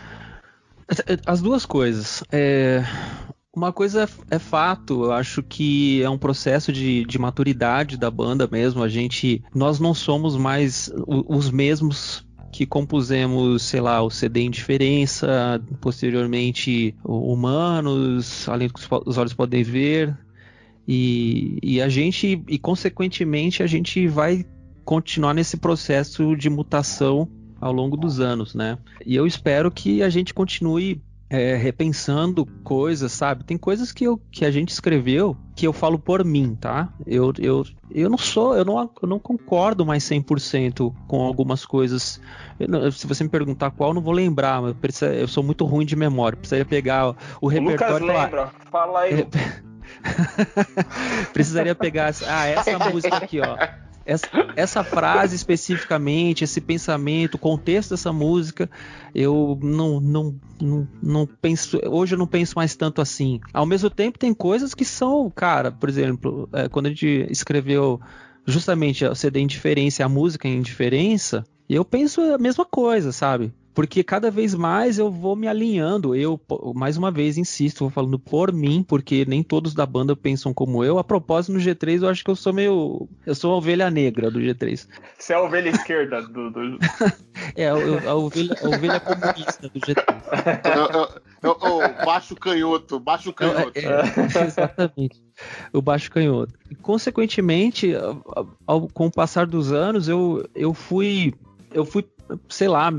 [1.25, 2.25] As duas coisas.
[2.33, 2.83] É,
[3.55, 8.11] uma coisa é, é, fato, eu acho que é um processo de, de, maturidade da
[8.11, 8.83] banda mesmo.
[8.83, 15.63] A gente, nós não somos mais os mesmos que compusemos, sei lá, o CD Indiferença,
[15.81, 20.19] posteriormente Humanos, além do que os olhos podem ver,
[20.93, 24.45] e, e a gente, e consequentemente, a gente vai
[24.85, 27.31] continuar nesse processo de mutação
[27.61, 28.77] ao longo dos anos, né?
[29.07, 33.45] E eu espero que a gente continue é, repensando coisas, sabe?
[33.45, 36.93] Tem coisas que, eu, que a gente escreveu que eu falo por mim, tá?
[37.07, 42.21] Eu, eu, eu não sou, eu não, eu não concordo mais 100% com algumas coisas.
[42.59, 45.65] Eu, se você me perguntar qual, eu não vou lembrar, mas precisa, eu sou muito
[45.65, 46.37] ruim de memória.
[46.37, 48.07] Precisaria pegar o, o repertório.
[48.07, 49.25] Lucas lembra, fala aí.
[51.33, 52.13] Precisaria pegar.
[52.27, 53.57] Ah, essa música aqui, ó.
[54.05, 58.69] Essa, essa, frase especificamente, esse pensamento, o contexto dessa música,
[59.15, 61.79] eu não, não, não, não, penso.
[61.87, 63.41] Hoje eu não penso mais tanto assim.
[63.53, 68.01] Ao mesmo tempo, tem coisas que são, cara, por exemplo, é, quando a gente escreveu
[68.47, 73.53] justamente a CD Indiferença, a música Indiferença, eu penso a mesma coisa, sabe?
[73.75, 76.15] Porque cada vez mais eu vou me alinhando.
[76.15, 76.41] Eu,
[76.75, 80.85] mais uma vez, insisto, vou falando por mim, porque nem todos da banda pensam como
[80.85, 80.99] eu.
[80.99, 83.09] A propósito, no G3, eu acho que eu sou meio.
[83.25, 84.89] Eu sou a ovelha negra do G3.
[85.19, 86.51] Você é a ovelha esquerda do.
[86.51, 86.79] do...
[87.55, 87.75] é, a,
[88.11, 91.21] a, ovelha, a ovelha comunista do G3.
[91.43, 93.79] É, o baixo canhoto, baixo canhoto.
[93.79, 95.23] É, é, exatamente.
[95.73, 96.55] O baixo canhoto.
[96.71, 97.93] E, consequentemente,
[98.67, 101.33] ao, com o passar dos anos, eu, eu fui.
[101.73, 102.05] Eu fui
[102.49, 102.91] sei lá,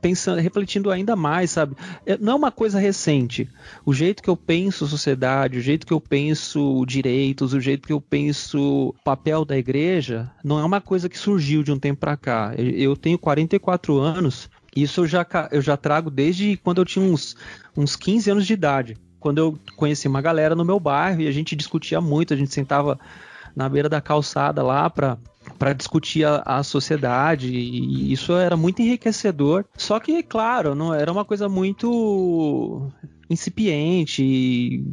[0.00, 1.76] pensando, refletindo ainda mais, sabe?
[2.04, 3.48] É, não é uma coisa recente.
[3.84, 7.92] O jeito que eu penso sociedade, o jeito que eu penso direitos, o jeito que
[7.92, 12.16] eu penso papel da igreja, não é uma coisa que surgiu de um tempo para
[12.16, 12.54] cá.
[12.56, 17.36] Eu tenho 44 anos, isso eu já, eu já trago desde quando eu tinha uns,
[17.76, 21.32] uns 15 anos de idade quando eu conheci uma galera no meu bairro e a
[21.32, 22.96] gente discutia muito, a gente sentava
[23.56, 25.18] na beira da calçada lá para
[25.58, 29.64] para discutir a, a, sociedade e isso era muito enriquecedor.
[29.76, 32.90] Só que, claro, não era uma coisa muito
[33.28, 34.84] incipiente,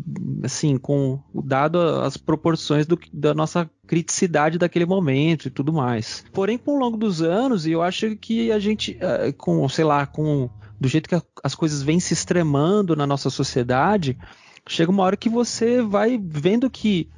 [0.43, 6.23] assim, com dado as proporções do, da nossa criticidade daquele momento e tudo mais.
[6.33, 10.05] Porém, com o longo dos anos, eu acho que a gente, eh, com, sei lá,
[10.05, 10.49] com
[10.79, 14.17] do jeito que as coisas vêm se extremando na nossa sociedade,
[14.67, 17.09] chega uma hora que você vai vendo que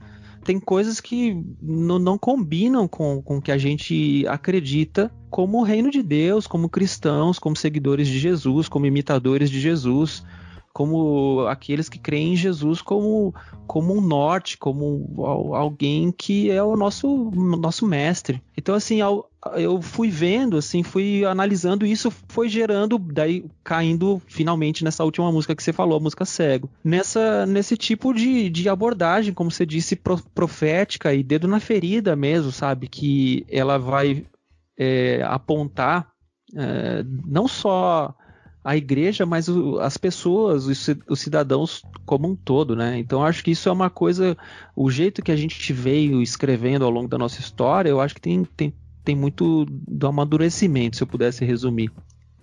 [0.45, 6.03] tem coisas que não combinam com, com o que a gente acredita como reino de
[6.03, 10.23] Deus, como cristãos, como seguidores de Jesus, como imitadores de Jesus
[10.75, 13.33] como aqueles que creem em Jesus como,
[13.65, 15.23] como um norte, como
[15.55, 18.43] alguém que é o nosso, nosso mestre.
[18.57, 18.99] Então, assim,
[19.53, 25.55] eu fui vendo, assim, fui analisando isso, foi gerando, daí caindo finalmente nessa última música
[25.55, 26.69] que você falou, a música Cego.
[26.83, 29.95] Nessa, nesse tipo de, de abordagem, como você disse,
[30.33, 32.87] profética e dedo na ferida mesmo, sabe?
[32.87, 34.25] Que ela vai
[34.77, 36.11] é, apontar
[36.55, 38.15] é, não só
[38.63, 42.97] a igreja, mas o, as pessoas, os, os, cidadãos como um todo, né?
[42.97, 44.35] Então acho que isso é uma coisa,
[44.75, 48.21] o jeito que a gente veio escrevendo ao longo da nossa história, eu acho que
[48.21, 48.73] tem, tem,
[49.05, 51.91] tem muito do amadurecimento, se eu pudesse resumir.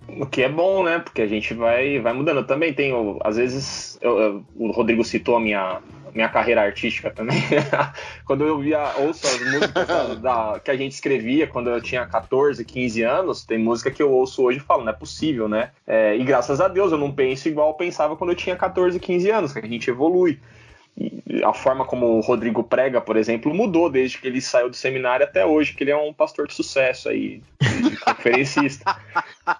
[0.07, 0.99] O que é bom, né?
[0.99, 2.37] Porque a gente vai, vai mudando.
[2.37, 5.81] Eu também tenho, às vezes, eu, eu, o Rodrigo citou a minha,
[6.13, 7.37] minha carreira artística também.
[8.25, 10.13] quando eu via, ouço as músicas da,
[10.53, 14.11] da, que a gente escrevia quando eu tinha 14, 15 anos, tem música que eu
[14.11, 15.71] ouço hoje e falo, não é possível, né?
[15.87, 18.99] É, e graças a Deus eu não penso igual eu pensava quando eu tinha 14,
[18.99, 20.39] 15 anos, que a gente evolui.
[21.43, 25.25] A forma como o Rodrigo prega, por exemplo, mudou desde que ele saiu do seminário
[25.25, 28.95] até hoje, que ele é um pastor de sucesso aí, de conferencista.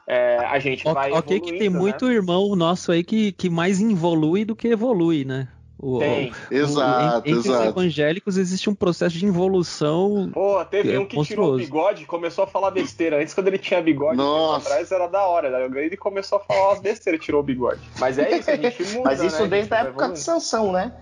[0.06, 1.12] É, a gente vai.
[1.12, 1.80] Ok, que tem né?
[1.80, 5.48] muito irmão nosso aí que, que mais involui do que evolui, né?
[5.84, 6.32] O, Tem.
[6.32, 7.62] O, exato, entre exato.
[7.62, 10.30] os evangélicos existe um processo de involução.
[10.34, 11.26] Pô, teve um que monstruoso.
[11.26, 13.22] tirou o bigode começou a falar besteira.
[13.22, 14.20] Antes, quando ele tinha bigode
[14.56, 15.50] atrás, era da hora.
[15.76, 17.82] Ele começou a falar umas besteiras tirou o bigode.
[18.00, 19.10] Mas é isso, a gente muda.
[19.10, 19.48] Mas isso né?
[19.50, 20.94] desde a época de Sansão, né?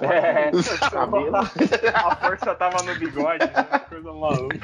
[0.00, 0.50] É,
[1.94, 3.80] a força tava no bigode, né?
[3.88, 4.58] Coisa maluca.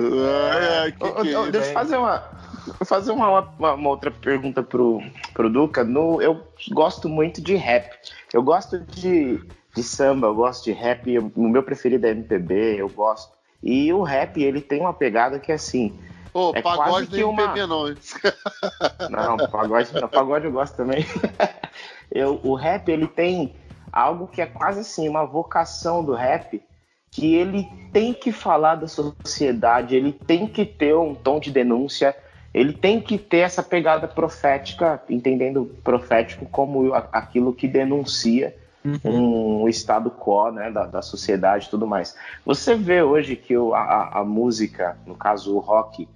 [0.00, 2.22] É, que que deixa eu fazer uma.
[2.66, 5.00] Vou fazer uma, uma, uma, outra pergunta pro,
[5.34, 5.82] pro Duca.
[5.82, 7.90] No, eu gosto muito de rap.
[8.32, 9.40] Eu gosto de,
[9.74, 13.32] de samba, eu gosto de rap, o meu preferido é MPB, eu gosto.
[13.62, 15.96] E o rap, ele tem uma pegada que é assim.
[16.34, 17.66] Ô, oh, é pagode MPB uma...
[17.66, 17.84] não.
[19.10, 21.04] não, pagode, não, pagode eu gosto também.
[22.10, 23.54] eu, o rap, ele tem
[23.92, 26.62] algo que é quase assim, uma vocação do rap,
[27.10, 32.16] que ele tem que falar da sociedade, ele tem que ter um tom de denúncia,
[32.54, 39.62] ele tem que ter essa pegada profética, entendendo profético como aquilo que denuncia uhum.
[39.62, 42.14] um estado quo né, da, da sociedade e tudo mais.
[42.44, 46.06] Você vê hoje que o, a, a música, no caso o rock,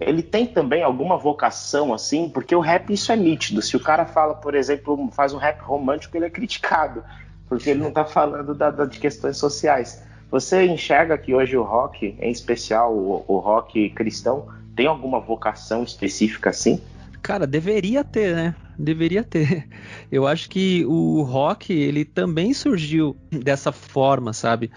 [0.00, 3.62] ele tem também alguma vocação assim, porque o rap isso é nítido.
[3.62, 7.04] Se o cara fala, por exemplo, faz um rap romântico, ele é criticado,
[7.48, 10.02] porque ele não está falando da, da, de questões sociais.
[10.30, 15.82] Você enxerga que hoje o rock, em especial o, o rock cristão, tem alguma vocação
[15.82, 16.80] específica assim?
[17.22, 18.54] Cara, deveria ter, né?
[18.78, 19.68] Deveria ter.
[20.10, 24.70] Eu acho que o rock, ele também surgiu dessa forma, sabe?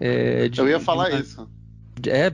[0.00, 1.48] É, de, Eu ia falar de, isso.
[2.06, 2.30] É,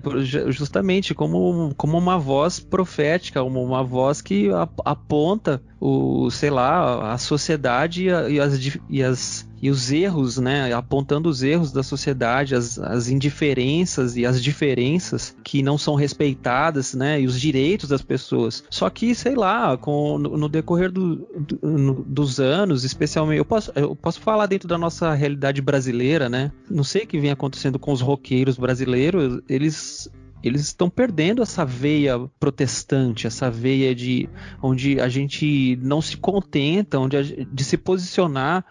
[0.51, 4.49] justamente como, como uma voz profética, uma, uma voz que
[4.85, 11.29] aponta o, sei lá, a sociedade e, as, e as e os erros, né, apontando
[11.29, 17.21] os erros da sociedade, as, as indiferenças e as diferenças que não são respeitadas, né,
[17.21, 18.65] e os direitos das pessoas.
[18.71, 23.45] Só que, sei lá, com, no, no decorrer do, do, no, dos anos, especialmente, eu
[23.45, 27.31] posso, eu posso falar dentro da nossa realidade brasileira, né, não sei o que vem
[27.31, 30.11] acontecendo com os roqueiros brasileiros, eles
[30.43, 34.29] eles estão perdendo essa veia protestante, essa veia de
[34.63, 38.65] onde a gente não se contenta, onde a, de se posicionar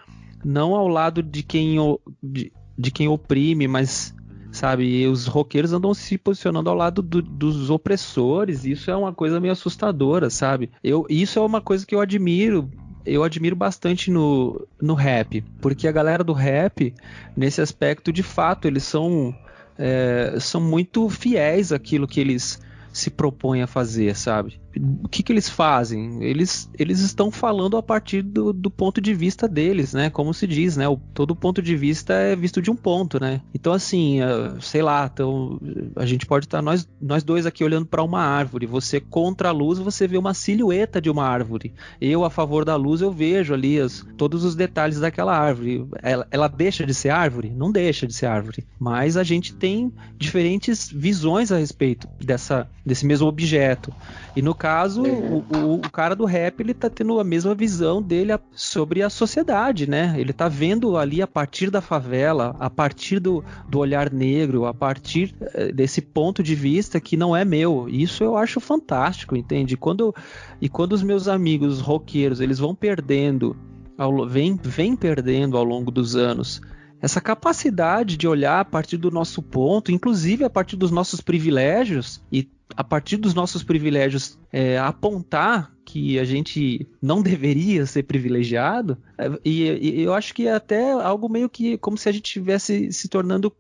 [0.44, 1.78] não ao lado de quem,
[2.22, 4.14] de, de quem oprime, mas
[4.52, 5.06] sabe?
[5.08, 8.66] os roqueiros andam se posicionando ao lado do, dos opressores.
[8.66, 10.72] Isso é uma coisa meio assustadora, sabe?
[10.84, 12.70] Eu, isso é uma coisa que eu admiro.
[13.06, 16.94] Eu admiro bastante no, no rap, porque a galera do rap,
[17.36, 19.34] nesse aspecto, de fato, eles são,
[19.78, 22.60] é, são muito fiéis àquilo que eles
[22.92, 24.60] se propõem a fazer, sabe?
[25.04, 26.24] O que, que eles fazem?
[26.24, 30.10] Eles, eles estão falando a partir do, do ponto de vista deles, né?
[30.10, 30.88] Como se diz, né?
[30.88, 33.42] O, todo ponto de vista é visto de um ponto, né?
[33.54, 35.60] Então, assim, uh, sei lá, então,
[35.96, 38.68] a gente pode estar nós, nós dois aqui olhando para uma árvore.
[38.68, 41.74] Você contra a luz, você vê uma silhueta de uma árvore.
[42.00, 45.88] Eu, a favor da luz, eu vejo ali as, todos os detalhes daquela árvore.
[46.02, 47.50] Ela, ela deixa de ser árvore?
[47.50, 48.66] Não deixa de ser árvore.
[48.80, 53.94] Mas a gente tem diferentes visões a respeito dessa, desse mesmo objeto.
[54.36, 58.02] E no caso, o, o, o, cara do rap, ele tá tendo a mesma visão
[58.02, 60.16] dele sobre a sociedade, né?
[60.18, 64.74] Ele tá vendo ali a partir da favela, a partir do, do olhar negro, a
[64.74, 67.88] partir eh, desse ponto de vista que não é meu.
[67.88, 69.78] Isso eu acho fantástico, entende?
[69.78, 70.14] Quando,
[70.60, 73.56] e quando os meus amigos roqueiros, eles vão perdendo,
[73.98, 76.60] ao, vem, vem perdendo ao longo dos anos
[77.02, 82.22] essa capacidade de olhar a partir do nosso ponto, inclusive a partir dos nossos privilégios
[82.32, 88.97] e a partir dos nossos privilégios é, apontar que a gente não deveria ser privilegiado
[89.17, 92.26] é, e, e, eu acho que é até algo meio que como se a gente
[92.26, 93.51] estivesse se tornando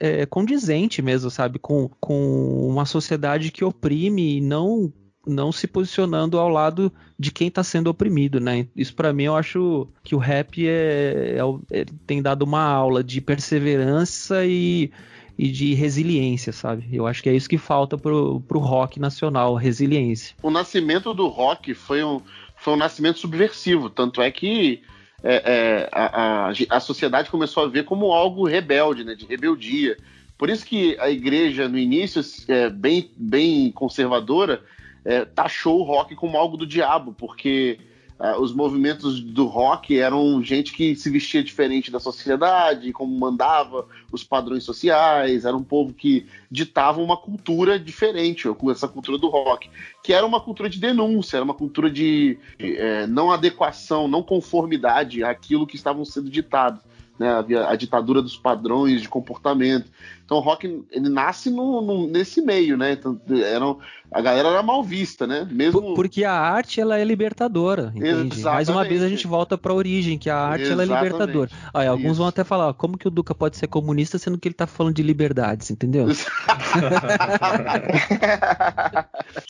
[0.00, 4.92] é, condizente mesmo, sabe, com, com uma sociedade que oprime e não
[5.26, 8.68] não se posicionando ao lado de quem está sendo oprimido, né?
[8.76, 13.02] Isso para mim eu acho que o rap é, é, é, tem dado uma aula
[13.02, 14.92] de perseverança e,
[15.38, 16.86] e de resiliência, sabe?
[16.92, 20.34] Eu acho que é isso que falta pro, pro rock nacional, resiliência.
[20.42, 22.20] O nascimento do rock foi um,
[22.56, 24.82] foi um nascimento subversivo, tanto é que
[25.22, 29.14] é, é, a, a, a sociedade começou a ver como algo rebelde, né?
[29.14, 29.96] De rebeldia.
[30.38, 34.62] Por isso que a igreja, no início, é, bem, bem conservadora,
[35.04, 37.78] é, taxou o rock como algo do diabo, porque
[38.18, 43.86] é, os movimentos do rock eram gente que se vestia diferente da sociedade, como mandava
[44.10, 49.68] os padrões sociais, era um povo que ditava uma cultura diferente, essa cultura do rock,
[50.02, 54.22] que era uma cultura de denúncia, era uma cultura de, de é, não adequação, não
[54.22, 56.80] conformidade àquilo que estavam sendo ditados.
[57.18, 57.30] Né,
[57.66, 59.90] a ditadura dos padrões de comportamento.
[60.26, 62.94] Então o rock ele nasce no, no, nesse meio, né?
[62.94, 63.78] Então, eram,
[64.10, 65.46] a galera era mal vista, né?
[65.48, 68.42] Mesmo porque a arte ela é libertadora, entende?
[68.42, 71.48] Mais uma vez a gente volta para a origem, que a arte ela é libertadora.
[71.72, 72.16] Aí, alguns Isso.
[72.16, 74.96] vão até falar, como que o Duca pode ser comunista sendo que ele está falando
[74.96, 76.08] de liberdades, entendeu?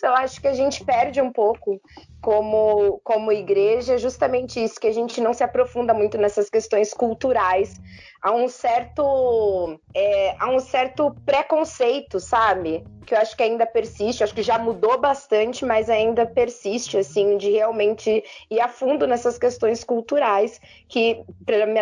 [0.02, 1.80] Eu acho que a gente perde um pouco
[2.20, 7.80] como como igreja justamente isso que a gente não se aprofunda muito nessas questões culturais
[8.26, 12.84] há um certo é, há um certo preconceito, sabe?
[13.06, 17.36] Que eu acho que ainda persiste, acho que já mudou bastante, mas ainda persiste, assim,
[17.36, 21.22] de realmente ir a fundo nessas questões culturais, que,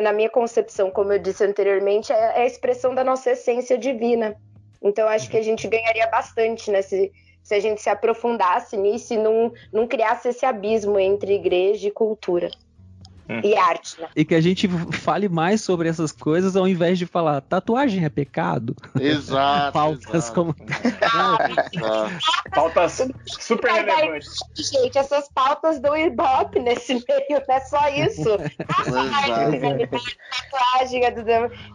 [0.03, 4.37] na minha concepção, como eu disse anteriormente, é, é a expressão da nossa essência divina.
[4.83, 7.11] Então, acho que a gente ganharia bastante nesse,
[7.43, 11.91] se a gente se aprofundasse nisso e não, não criasse esse abismo entre igreja e
[11.91, 12.51] cultura.
[13.29, 13.41] Hum.
[13.43, 14.01] e arte.
[14.01, 14.09] Né?
[14.16, 18.09] E que a gente fale mais sobre essas coisas ao invés de falar tatuagem é
[18.09, 18.75] pecado.
[19.01, 19.72] Exato.
[19.79, 20.35] Pautas exato.
[20.35, 20.55] como.
[22.53, 24.35] Pautas super relevantes.
[24.55, 28.37] Gente, essas pautas do Ibope nesse meio, não é só isso.
[30.51, 31.03] tatuagem,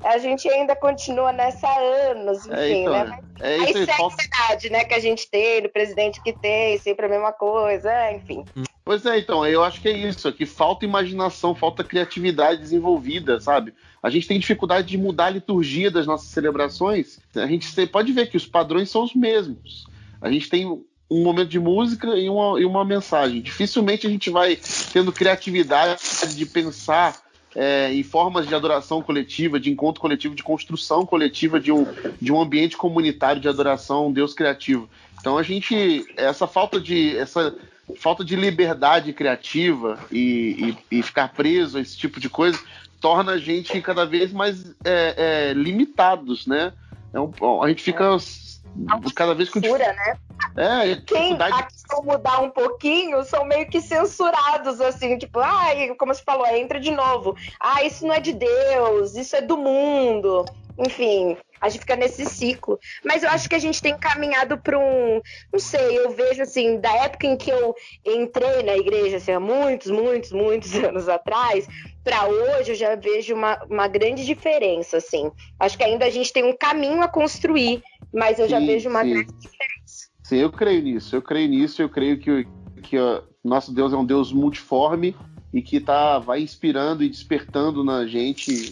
[0.03, 1.79] a gente ainda continua nessa há
[2.11, 3.19] anos, é, enfim, é, então, né?
[3.41, 4.69] É isso aí, falta...
[4.69, 8.43] né, que a gente tem, do presidente que tem, sempre a mesma coisa, é, enfim.
[8.55, 8.63] Hum.
[8.89, 13.71] Pois é, então, eu acho que é isso, que falta imaginação, falta criatividade desenvolvida, sabe?
[14.01, 17.19] A gente tem dificuldade de mudar a liturgia das nossas celebrações.
[17.35, 19.85] A gente pode ver que os padrões são os mesmos.
[20.19, 23.43] A gente tem um momento de música e uma, e uma mensagem.
[23.43, 24.57] Dificilmente a gente vai
[24.91, 26.01] tendo criatividade
[26.35, 27.15] de pensar
[27.55, 31.85] é, em formas de adoração coletiva, de encontro coletivo, de construção coletiva de um,
[32.19, 34.89] de um ambiente comunitário de adoração, um Deus criativo.
[35.19, 37.55] Então a gente, essa falta de, essa
[37.95, 42.59] falta de liberdade criativa e, e, e, ficar preso a esse tipo de coisa
[42.99, 46.73] torna a gente cada vez mais é, é, limitados, né?
[47.13, 47.31] É um,
[47.63, 50.17] a gente fica é cada vez com censura, né?
[50.55, 56.23] É, Quem aqui mudar um pouquinho são meio que censurados, assim, tipo, ai, como você
[56.23, 57.35] falou, entra de novo.
[57.59, 60.45] Ah, isso não é de Deus, isso é do mundo.
[60.79, 62.79] Enfim, a gente fica nesse ciclo.
[63.03, 65.21] Mas eu acho que a gente tem caminhado para um.
[65.51, 67.75] Não sei, eu vejo assim, da época em que eu
[68.05, 71.67] entrei na igreja, assim, há muitos, muitos, muitos anos atrás,
[72.03, 75.29] para hoje eu já vejo uma, uma grande diferença, assim.
[75.59, 77.81] Acho que ainda a gente tem um caminho a construir,
[78.13, 79.09] mas eu sim, já vejo uma sim.
[79.09, 80.09] grande diferença.
[80.23, 82.47] Sim, eu creio nisso, eu creio nisso, eu creio que,
[82.83, 85.15] que ó, nosso Deus é um Deus multiforme
[85.53, 88.69] e que tá, vai inspirando e despertando na gente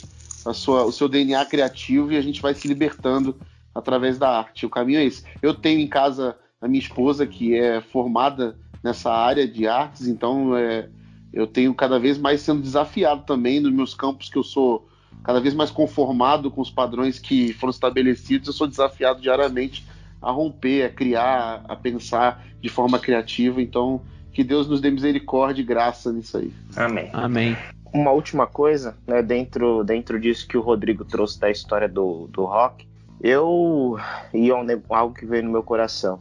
[0.48, 3.36] a sua, o seu DNA criativo e a gente vai se libertando
[3.76, 4.66] através da arte.
[4.66, 5.24] O caminho é esse.
[5.41, 10.56] Eu tenho em casa a minha esposa, que é formada nessa área de artes, então
[10.56, 10.88] é,
[11.34, 14.88] eu tenho cada vez mais sendo desafiado também nos meus campos que eu sou
[15.24, 19.86] cada vez mais conformado com os padrões que foram estabelecidos, eu sou desafiado diariamente
[20.22, 23.62] a romper, a criar, a pensar de forma criativa.
[23.62, 26.52] Então, que Deus nos dê misericórdia e graça nisso aí.
[26.76, 27.10] Amém.
[27.14, 27.58] Amém.
[27.93, 32.45] Uma última coisa, né, dentro, dentro disso que o Rodrigo trouxe da história do, do
[32.45, 32.88] rock,
[33.21, 33.97] eu.
[34.33, 36.19] E é algo que veio no meu coração.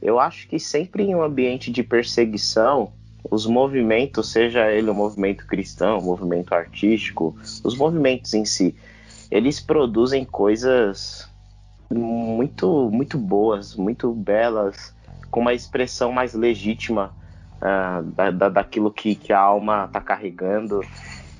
[0.00, 2.92] Eu acho que sempre em um ambiente de perseguição,
[3.30, 8.74] os movimentos, seja ele um movimento cristão, um movimento artístico, os movimentos em si,
[9.30, 11.28] eles produzem coisas
[11.90, 14.94] muito, muito boas, muito belas,
[15.30, 17.12] com uma expressão mais legítima
[17.56, 20.80] uh, da, da, daquilo que, que a alma está carregando.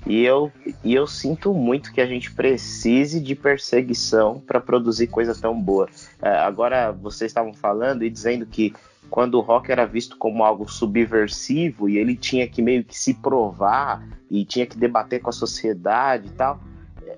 [0.07, 0.53] E eu,
[0.85, 5.87] e eu sinto muito que a gente precise de perseguição para produzir coisa tão boa.
[6.23, 8.73] Uh, agora, vocês estavam falando e dizendo que
[9.11, 13.15] quando o rock era visto como algo subversivo e ele tinha que meio que se
[13.15, 16.61] provar e tinha que debater com a sociedade e tal,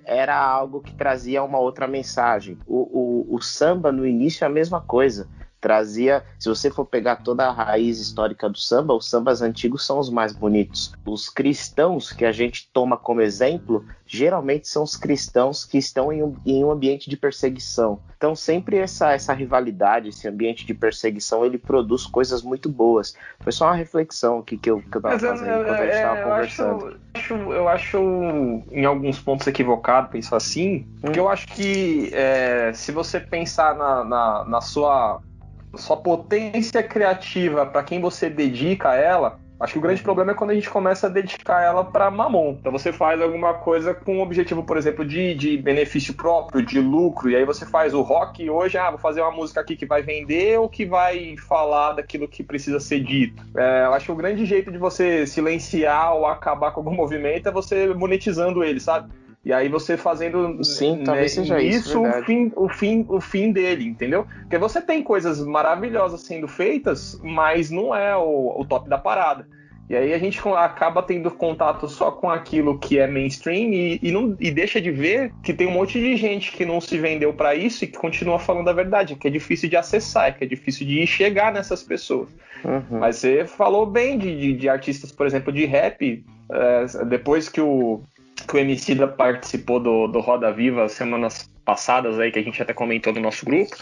[0.05, 2.59] era algo que trazia uma outra mensagem.
[2.67, 5.29] O, o, o samba no início é a mesma coisa
[5.61, 9.99] trazia, se você for pegar toda a raiz histórica do samba, os sambas antigos são
[9.99, 10.93] os mais bonitos.
[11.05, 16.23] Os cristãos que a gente toma como exemplo, geralmente são os cristãos que estão em
[16.23, 18.01] um, em um ambiente de perseguição.
[18.17, 23.15] Então sempre essa, essa rivalidade, esse ambiente de perseguição, ele produz coisas muito boas.
[23.41, 25.95] Foi só uma reflexão aqui que eu, que eu tava fazendo é, enquanto a gente
[25.95, 27.01] estava é, conversando.
[27.15, 27.99] Acho, eu acho
[28.71, 30.99] em alguns pontos equivocado pensar assim, hum.
[31.03, 35.21] porque eu acho que é, se você pensar na, na, na sua
[35.77, 40.51] sua potência criativa para quem você dedica ela, acho que o grande problema é quando
[40.51, 42.57] a gente começa a dedicar ela para mamon.
[42.59, 46.81] Então você faz alguma coisa com o objetivo, por exemplo, de, de benefício próprio, de
[46.81, 49.87] lucro, e aí você faz o rock hoje, ah, vou fazer uma música aqui que
[49.87, 53.43] vai vender ou que vai falar daquilo que precisa ser dito.
[53.57, 57.49] É, eu acho que o grande jeito de você silenciar ou acabar com algum movimento
[57.49, 59.11] é você monetizando ele, sabe?
[59.49, 63.19] E aí você fazendo Sim, né, talvez seja isso, isso o, fim, o, fim, o
[63.19, 64.27] fim dele, entendeu?
[64.41, 69.49] Porque você tem coisas maravilhosas sendo feitas, mas não é o, o top da parada.
[69.89, 74.13] E aí a gente acaba tendo contato só com aquilo que é mainstream e, e,
[74.13, 77.33] não, e deixa de ver que tem um monte de gente que não se vendeu
[77.33, 80.47] para isso e que continua falando a verdade, que é difícil de acessar, que é
[80.47, 82.29] difícil de chegar nessas pessoas.
[82.63, 82.99] Uhum.
[82.99, 86.23] Mas você falou bem de, de, de, artistas, por exemplo, de rap,
[86.53, 88.03] é, depois que o
[88.47, 92.73] que o Emicida participou do, do Roda Viva semanas passadas aí, que a gente até
[92.73, 93.77] comentou no nosso grupo,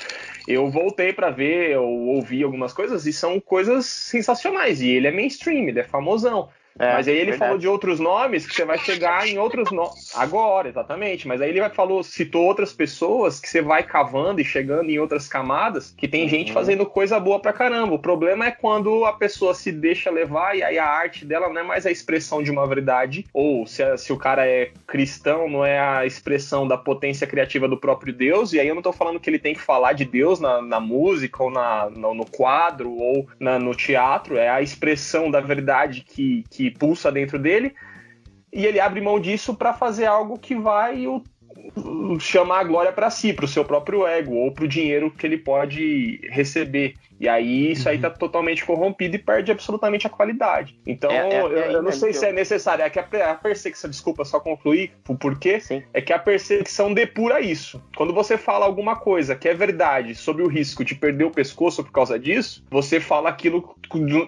[0.48, 4.80] eu voltei para ver, eu ouvi algumas coisas e são coisas sensacionais.
[4.80, 6.48] E ele é mainstream, ele é famosão.
[6.78, 7.38] É, mas aí ele verdade.
[7.38, 10.14] falou de outros nomes que você vai chegar em outros nomes.
[10.14, 11.26] Agora, exatamente.
[11.26, 15.28] Mas aí ele falou, citou outras pessoas que você vai cavando e chegando em outras
[15.28, 16.28] camadas que tem uhum.
[16.28, 17.94] gente fazendo coisa boa pra caramba.
[17.94, 21.60] O problema é quando a pessoa se deixa levar e aí a arte dela não
[21.60, 25.64] é mais a expressão de uma verdade, ou se, se o cara é cristão, não
[25.64, 28.52] é a expressão da potência criativa do próprio Deus.
[28.52, 30.80] E aí eu não tô falando que ele tem que falar de Deus na, na
[30.80, 34.36] música, ou na, no, no quadro, ou na, no teatro.
[34.36, 37.74] É a expressão da verdade que, que pulsa dentro dele,
[38.52, 41.22] e ele abre mão disso para fazer algo que vai o,
[42.18, 45.26] chamar a glória para si, para o seu próprio ego, ou para o dinheiro que
[45.26, 46.94] ele pode receber.
[47.18, 47.94] E aí isso uhum.
[47.94, 50.78] aí tá totalmente corrompido e perde absolutamente a qualidade.
[50.86, 52.84] Então, é, é, eu, eu, não sei se é necessário.
[52.84, 55.82] É que a, a perseguição, desculpa, só concluir o porquê, Sim.
[55.92, 57.82] é que a perseguição depura isso.
[57.96, 61.82] Quando você fala alguma coisa que é verdade sobre o risco de perder o pescoço
[61.82, 64.26] por causa disso, você fala aquilo de,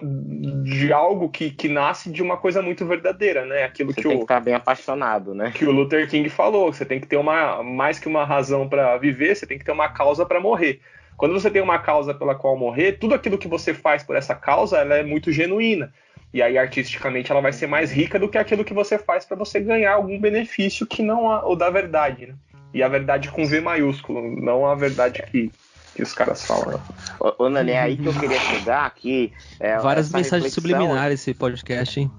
[0.63, 3.63] de algo que, que nasce de uma coisa muito verdadeira, né?
[3.63, 5.51] Aquilo você que tem o, que estar bem apaixonado, né?
[5.51, 8.97] Que o Luther King falou, você tem que ter uma mais que uma razão para
[8.97, 10.79] viver, você tem que ter uma causa para morrer.
[11.19, 14.33] Quando você tem uma causa pela qual morrer, tudo aquilo que você faz por essa
[14.33, 15.93] causa, ela é muito genuína.
[16.33, 19.35] E aí, artisticamente, ela vai ser mais rica do que aquilo que você faz para
[19.35, 22.35] você ganhar algum benefício que não o da verdade, né?
[22.73, 25.51] E a verdade com V maiúsculo, não a verdade que,
[25.95, 26.79] que os caras falam.
[27.19, 29.33] Ô, ô Nani, é aí que eu queria chegar aqui.
[29.59, 30.61] É, Várias mensagens reflexão...
[30.61, 32.11] subliminares esse podcast, hein?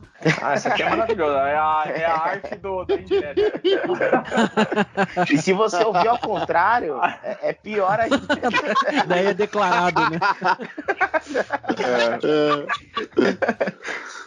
[0.43, 1.39] Ah, essa aqui é maravilhosa.
[1.39, 2.95] É a, é a arte do, do.
[5.33, 8.19] E se você ouvir ao contrário, é, é pior ainda.
[9.07, 10.19] Daí é declarado, né?
[12.23, 12.67] É.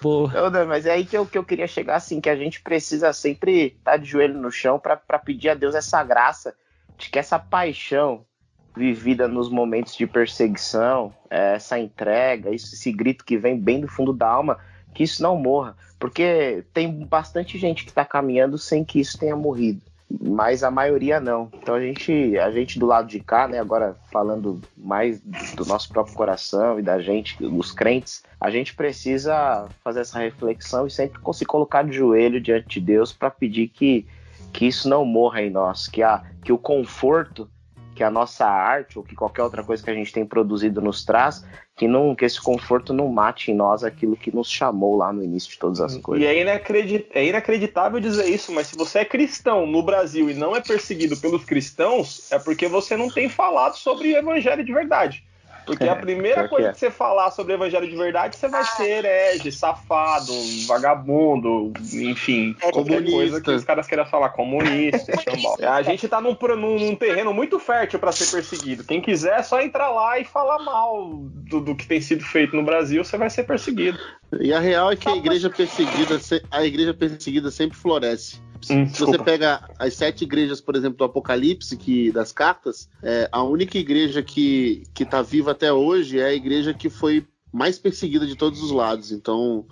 [0.01, 0.49] Boa.
[0.49, 3.13] Não, mas é aí que eu, que eu queria chegar, assim, que a gente precisa
[3.13, 6.55] sempre estar tá de joelho no chão para pedir a Deus essa graça
[6.97, 8.25] de que essa paixão
[8.75, 14.27] vivida nos momentos de perseguição, essa entrega, esse grito que vem bem do fundo da
[14.27, 14.57] alma,
[14.93, 19.35] que isso não morra, porque tem bastante gente que está caminhando sem que isso tenha
[19.35, 19.81] morrido.
[20.21, 21.49] mas a maioria não.
[21.53, 25.19] Então a gente, a gente do lado de cá, né, agora falando mais
[25.55, 30.85] do nosso próprio coração e da gente, dos crentes, a gente precisa fazer essa reflexão
[30.85, 34.05] e sempre se colocar de joelho diante de Deus para pedir que,
[34.51, 37.49] que isso não morra em nós, que, a, que o conforto
[37.93, 41.05] que a nossa arte ou que qualquer outra coisa que a gente tem produzido nos
[41.05, 45.11] traz, que não que esse conforto não mate em nós aquilo que nos chamou lá
[45.11, 46.23] no início de todas as coisas.
[46.23, 50.33] E é, inacredit é inacreditável dizer isso, mas se você é cristão no Brasil e
[50.33, 54.73] não é perseguido pelos cristãos, é porque você não tem falado sobre o evangelho de
[54.73, 55.23] verdade.
[55.65, 58.63] Porque a primeira coisa que, que, você falar sobre o evangelho de verdade, você vai
[58.63, 60.33] ser herege, safado,
[60.67, 63.11] vagabundo, enfim, é qualquer comunista.
[63.11, 65.13] coisa que os caras queiram falar, comunista,
[65.67, 68.83] A gente tá num, num, num terreno muito fértil para ser perseguido.
[68.83, 72.55] Quem quiser é só entrar lá e falar mal do, do, que tem sido feito
[72.55, 73.97] no Brasil, você vai ser perseguido.
[74.41, 76.19] E a real é que a igreja perseguida,
[76.51, 78.41] a igreja perseguida sempre floresce.
[78.69, 83.27] Hum, Se você pega as sete igrejas, por exemplo, do Apocalipse, que das cartas, é,
[83.31, 88.25] a única igreja que está viva até hoje é a igreja que foi mais perseguida
[88.25, 89.11] de todos os lados.
[89.11, 89.65] Então,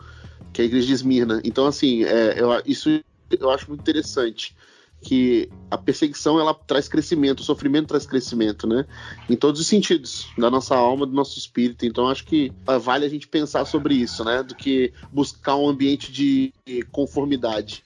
[0.52, 1.42] que é a igreja de Esmirna.
[1.44, 3.02] Então, assim, é, eu, isso
[3.40, 4.56] eu acho muito interessante
[5.02, 8.86] que a perseguição ela traz crescimento, o sofrimento traz crescimento, né?
[9.30, 11.86] Em todos os sentidos, da nossa alma, do nosso espírito.
[11.86, 14.44] Então acho que vale a gente pensar sobre isso, né?
[14.44, 16.54] Do que buscar um ambiente de
[16.92, 17.84] conformidade.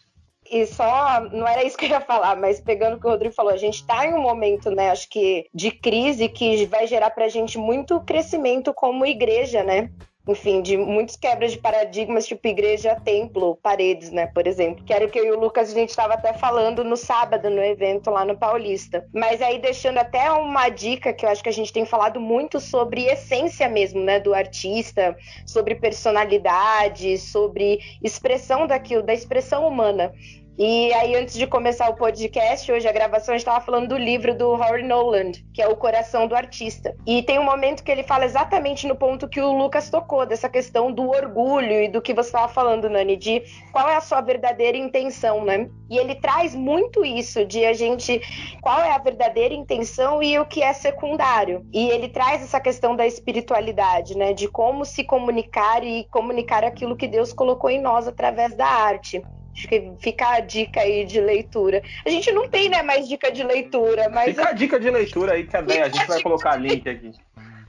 [0.52, 3.34] E só, não era isso que eu ia falar, mas pegando o que o Rodrigo
[3.34, 7.10] falou, a gente está em um momento, né, acho que de crise que vai gerar
[7.10, 9.90] para a gente muito crescimento como igreja, né?
[10.28, 14.84] Enfim, de muitos quebras de paradigmas, tipo igreja, templo, paredes, né, por exemplo.
[14.84, 17.50] Que era o que eu e o Lucas a gente estava até falando no sábado,
[17.50, 19.08] no evento lá no Paulista.
[19.14, 22.60] Mas aí deixando até uma dica que eu acho que a gente tem falado muito
[22.60, 25.16] sobre essência mesmo, né, do artista,
[25.46, 30.12] sobre personalidade, sobre expressão daquilo, da expressão humana.
[30.58, 33.98] E aí, antes de começar o podcast, hoje a gravação, a gente estava falando do
[33.98, 36.96] livro do Howard Noland, que é O Coração do Artista.
[37.06, 40.48] E tem um momento que ele fala exatamente no ponto que o Lucas tocou, dessa
[40.48, 44.22] questão do orgulho e do que você estava falando, Nani, de qual é a sua
[44.22, 45.70] verdadeira intenção, né?
[45.90, 48.22] E ele traz muito isso, de a gente.
[48.62, 51.66] qual é a verdadeira intenção e o que é secundário.
[51.74, 54.32] E ele traz essa questão da espiritualidade, né?
[54.32, 59.22] De como se comunicar e comunicar aquilo que Deus colocou em nós através da arte.
[59.56, 61.82] Acho que fica a dica aí de leitura.
[62.06, 64.36] A gente não tem, né, mais dica de leitura, mas.
[64.36, 67.12] Fica a dica de leitura aí que a, a gente vai colocar link aqui.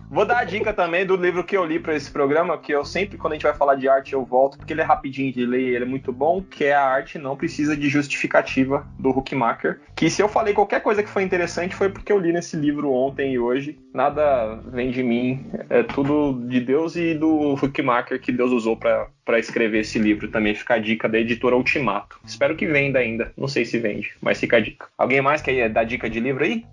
[0.09, 2.85] Vou dar a dica também do livro que eu li para esse programa, que eu
[2.85, 5.45] sempre, quando a gente vai falar de arte, eu volto, porque ele é rapidinho de
[5.45, 9.81] ler, ele é muito bom, que é A Arte Não Precisa de Justificativa, do Huckmacher.
[9.97, 12.93] Que se eu falei qualquer coisa que foi interessante, foi porque eu li nesse livro
[12.93, 13.79] ontem e hoje.
[13.93, 19.39] Nada vem de mim, é tudo de Deus e do Huckmacher que Deus usou para
[19.39, 20.55] escrever esse livro também.
[20.55, 22.21] Fica a dica da editora Ultimato.
[22.25, 24.87] Espero que venda ainda, não sei se vende, mas fica a dica.
[24.97, 26.65] Alguém mais quer dar dica de livro aí?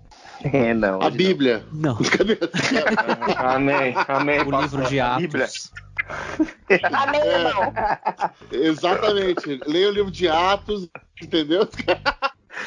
[0.42, 1.00] É, não.
[1.00, 1.64] A Bíblia.
[1.72, 1.96] Não.
[3.36, 4.40] amém, amém.
[4.40, 5.72] O livro de Atos.
[6.92, 7.72] Amém, irmão.
[8.50, 9.60] Exatamente.
[9.66, 10.88] Leia o livro de Atos,
[11.22, 11.68] entendeu?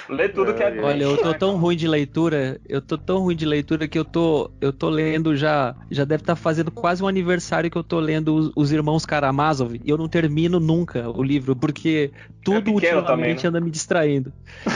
[0.09, 3.35] Lê tudo que é Olha, eu tô tão ruim de leitura, eu tô tão ruim
[3.35, 7.03] de leitura que eu tô, eu tô lendo já, já deve estar tá fazendo quase
[7.03, 11.09] um aniversário que eu tô lendo os, os, Irmãos Karamazov e eu não termino nunca
[11.09, 12.11] o livro, porque
[12.43, 13.47] tudo é ultimamente também, né?
[13.47, 14.31] anda me distraindo.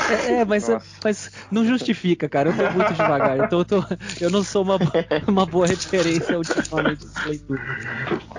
[0.10, 0.70] É, é mas,
[1.04, 3.84] mas não justifica, cara, eu tô muito devagar, então eu, tô,
[4.20, 4.78] eu não sou uma,
[5.28, 7.62] uma boa referência ultimamente de leitura.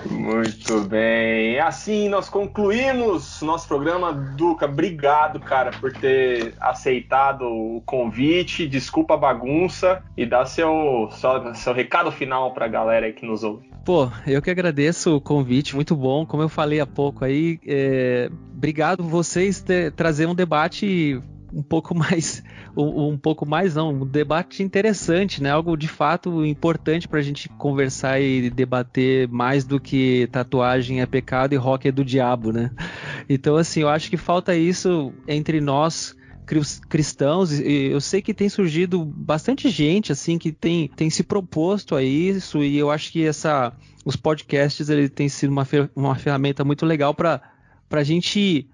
[0.05, 4.13] Muito bem, assim nós concluímos nosso programa.
[4.13, 11.55] Duca, obrigado, cara, por ter aceitado o convite, desculpa a bagunça e dá seu, seu,
[11.55, 13.71] seu recado final para a galera que nos ouve.
[13.85, 16.25] Pô, eu que agradeço o convite, muito bom.
[16.25, 21.21] Como eu falei há pouco aí, é, obrigado vocês ter, trazer um debate
[21.53, 22.43] um pouco mais
[22.75, 27.21] um, um, pouco mais não um debate interessante né algo de fato importante para a
[27.21, 32.51] gente conversar e debater mais do que tatuagem é pecado e rock é do diabo
[32.51, 32.71] né
[33.29, 36.15] então assim eu acho que falta isso entre nós
[36.89, 41.95] cristãos, e eu sei que tem surgido bastante gente assim que tem, tem se proposto
[41.95, 43.73] a isso, e eu acho que essa
[44.05, 45.65] os podcasts ele tem sido uma,
[45.95, 47.41] uma ferramenta muito legal para
[47.89, 48.67] a gente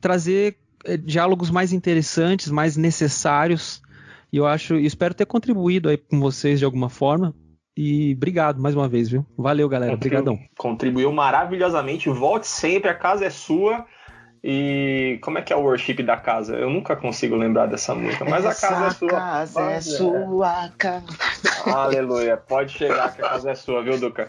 [0.00, 3.80] trazer é, diálogos mais interessantes, mais necessários.
[4.32, 7.34] E eu acho, espero ter contribuído aí com vocês de alguma forma.
[7.76, 9.24] E obrigado mais uma vez, viu?
[9.36, 9.94] Valeu, galera.
[9.94, 10.38] Obrigadão.
[10.58, 12.08] Contribuiu maravilhosamente.
[12.10, 13.86] Volte sempre, a casa é sua.
[14.44, 16.56] E como é que é o worship da casa?
[16.56, 19.08] Eu nunca consigo lembrar dessa música, mas Essa a casa é sua.
[19.10, 21.06] Casa é sua casa.
[21.66, 22.36] Aleluia.
[22.36, 24.26] Pode chegar que a casa é sua, viu, Duca?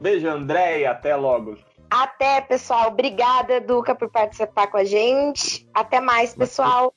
[0.00, 1.58] Beijo, André, e até logo.
[1.90, 2.88] Até, pessoal.
[2.88, 5.66] Obrigada, Duca, por participar com a gente.
[5.74, 6.94] Até mais, pessoal.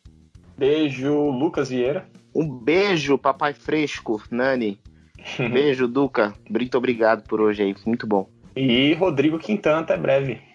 [0.55, 2.05] Beijo, Lucas Vieira.
[2.35, 4.79] Um beijo, papai fresco, Nani.
[5.51, 6.33] Beijo, Duca.
[6.49, 7.75] Muito obrigado por hoje aí.
[7.85, 8.29] Muito bom.
[8.55, 10.48] E Rodrigo Quintan, até breve.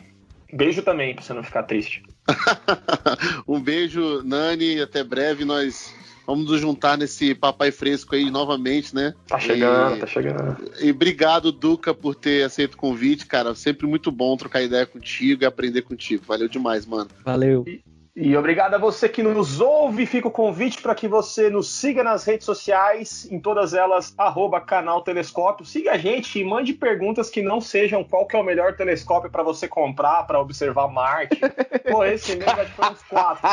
[0.55, 2.03] Beijo também, pra você não ficar triste.
[3.47, 4.81] um beijo, Nani.
[4.81, 5.45] Até breve.
[5.45, 5.93] Nós
[6.25, 9.15] vamos nos juntar nesse papai fresco aí novamente, né?
[9.27, 9.99] Tá chegando, e...
[9.99, 10.57] tá chegando.
[10.81, 13.53] E obrigado, Duca, por ter aceito o convite, cara.
[13.57, 16.23] Sempre muito bom trocar ideia contigo e aprender contigo.
[16.25, 17.11] Valeu demais, mano.
[17.25, 17.65] Valeu.
[17.67, 17.83] E...
[18.17, 20.07] E obrigado a você que nos ouve.
[20.07, 24.61] Fica o convite para que você nos siga nas redes sociais, em todas elas, arroba
[24.61, 25.67] canal Telescópio.
[25.67, 29.29] Siga a gente e mande perguntas que não sejam qual que é o melhor telescópio
[29.29, 31.41] para você comprar, para observar Marte.
[31.91, 33.49] Pô, esse mesmo já foi uns quatro.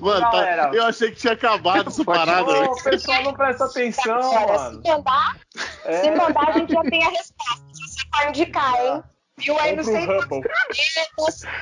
[0.00, 2.50] Mano, tá- Galera, tá, eu achei que tinha acabado essa parada.
[2.50, 4.82] Ô, o pessoal não presta atenção, mano.
[4.82, 5.36] Se mandar,
[5.84, 5.96] é.
[5.98, 7.64] se mandar, a gente já tem a resposta.
[7.72, 9.02] Você pode indicar, hein?
[9.38, 10.06] Viu aí no sei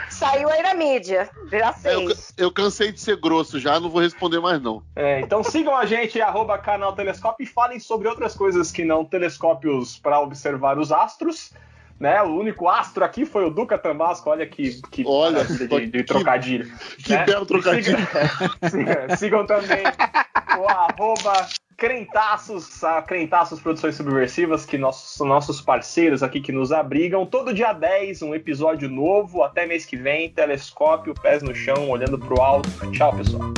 [0.08, 1.30] saiu aí na mídia.
[1.50, 4.82] Já Eu, eu, cansei de ser grosso já, não vou responder mais não.
[4.96, 9.04] É, então sigam a gente, arroba canal Telescópio, e falem sobre outras coisas que não
[9.04, 11.52] telescópios para observar os astros.
[11.98, 12.20] Né?
[12.22, 16.02] O único astro aqui foi o Duca Tambasco, olha que, que olha, de, de, de
[16.02, 16.72] trocadilho.
[17.04, 17.24] Que né?
[17.26, 17.98] belo trocadilho.
[18.70, 19.84] Sigam, sigam também
[20.58, 21.46] o arroba
[21.80, 27.24] Crentaços, a Crentaços Produções Subversivas, que nossos, nossos parceiros aqui que nos abrigam.
[27.24, 29.42] Todo dia 10, um episódio novo.
[29.42, 32.68] Até mês que vem, telescópio, pés no chão, olhando pro alto.
[32.92, 33.50] Tchau, pessoal.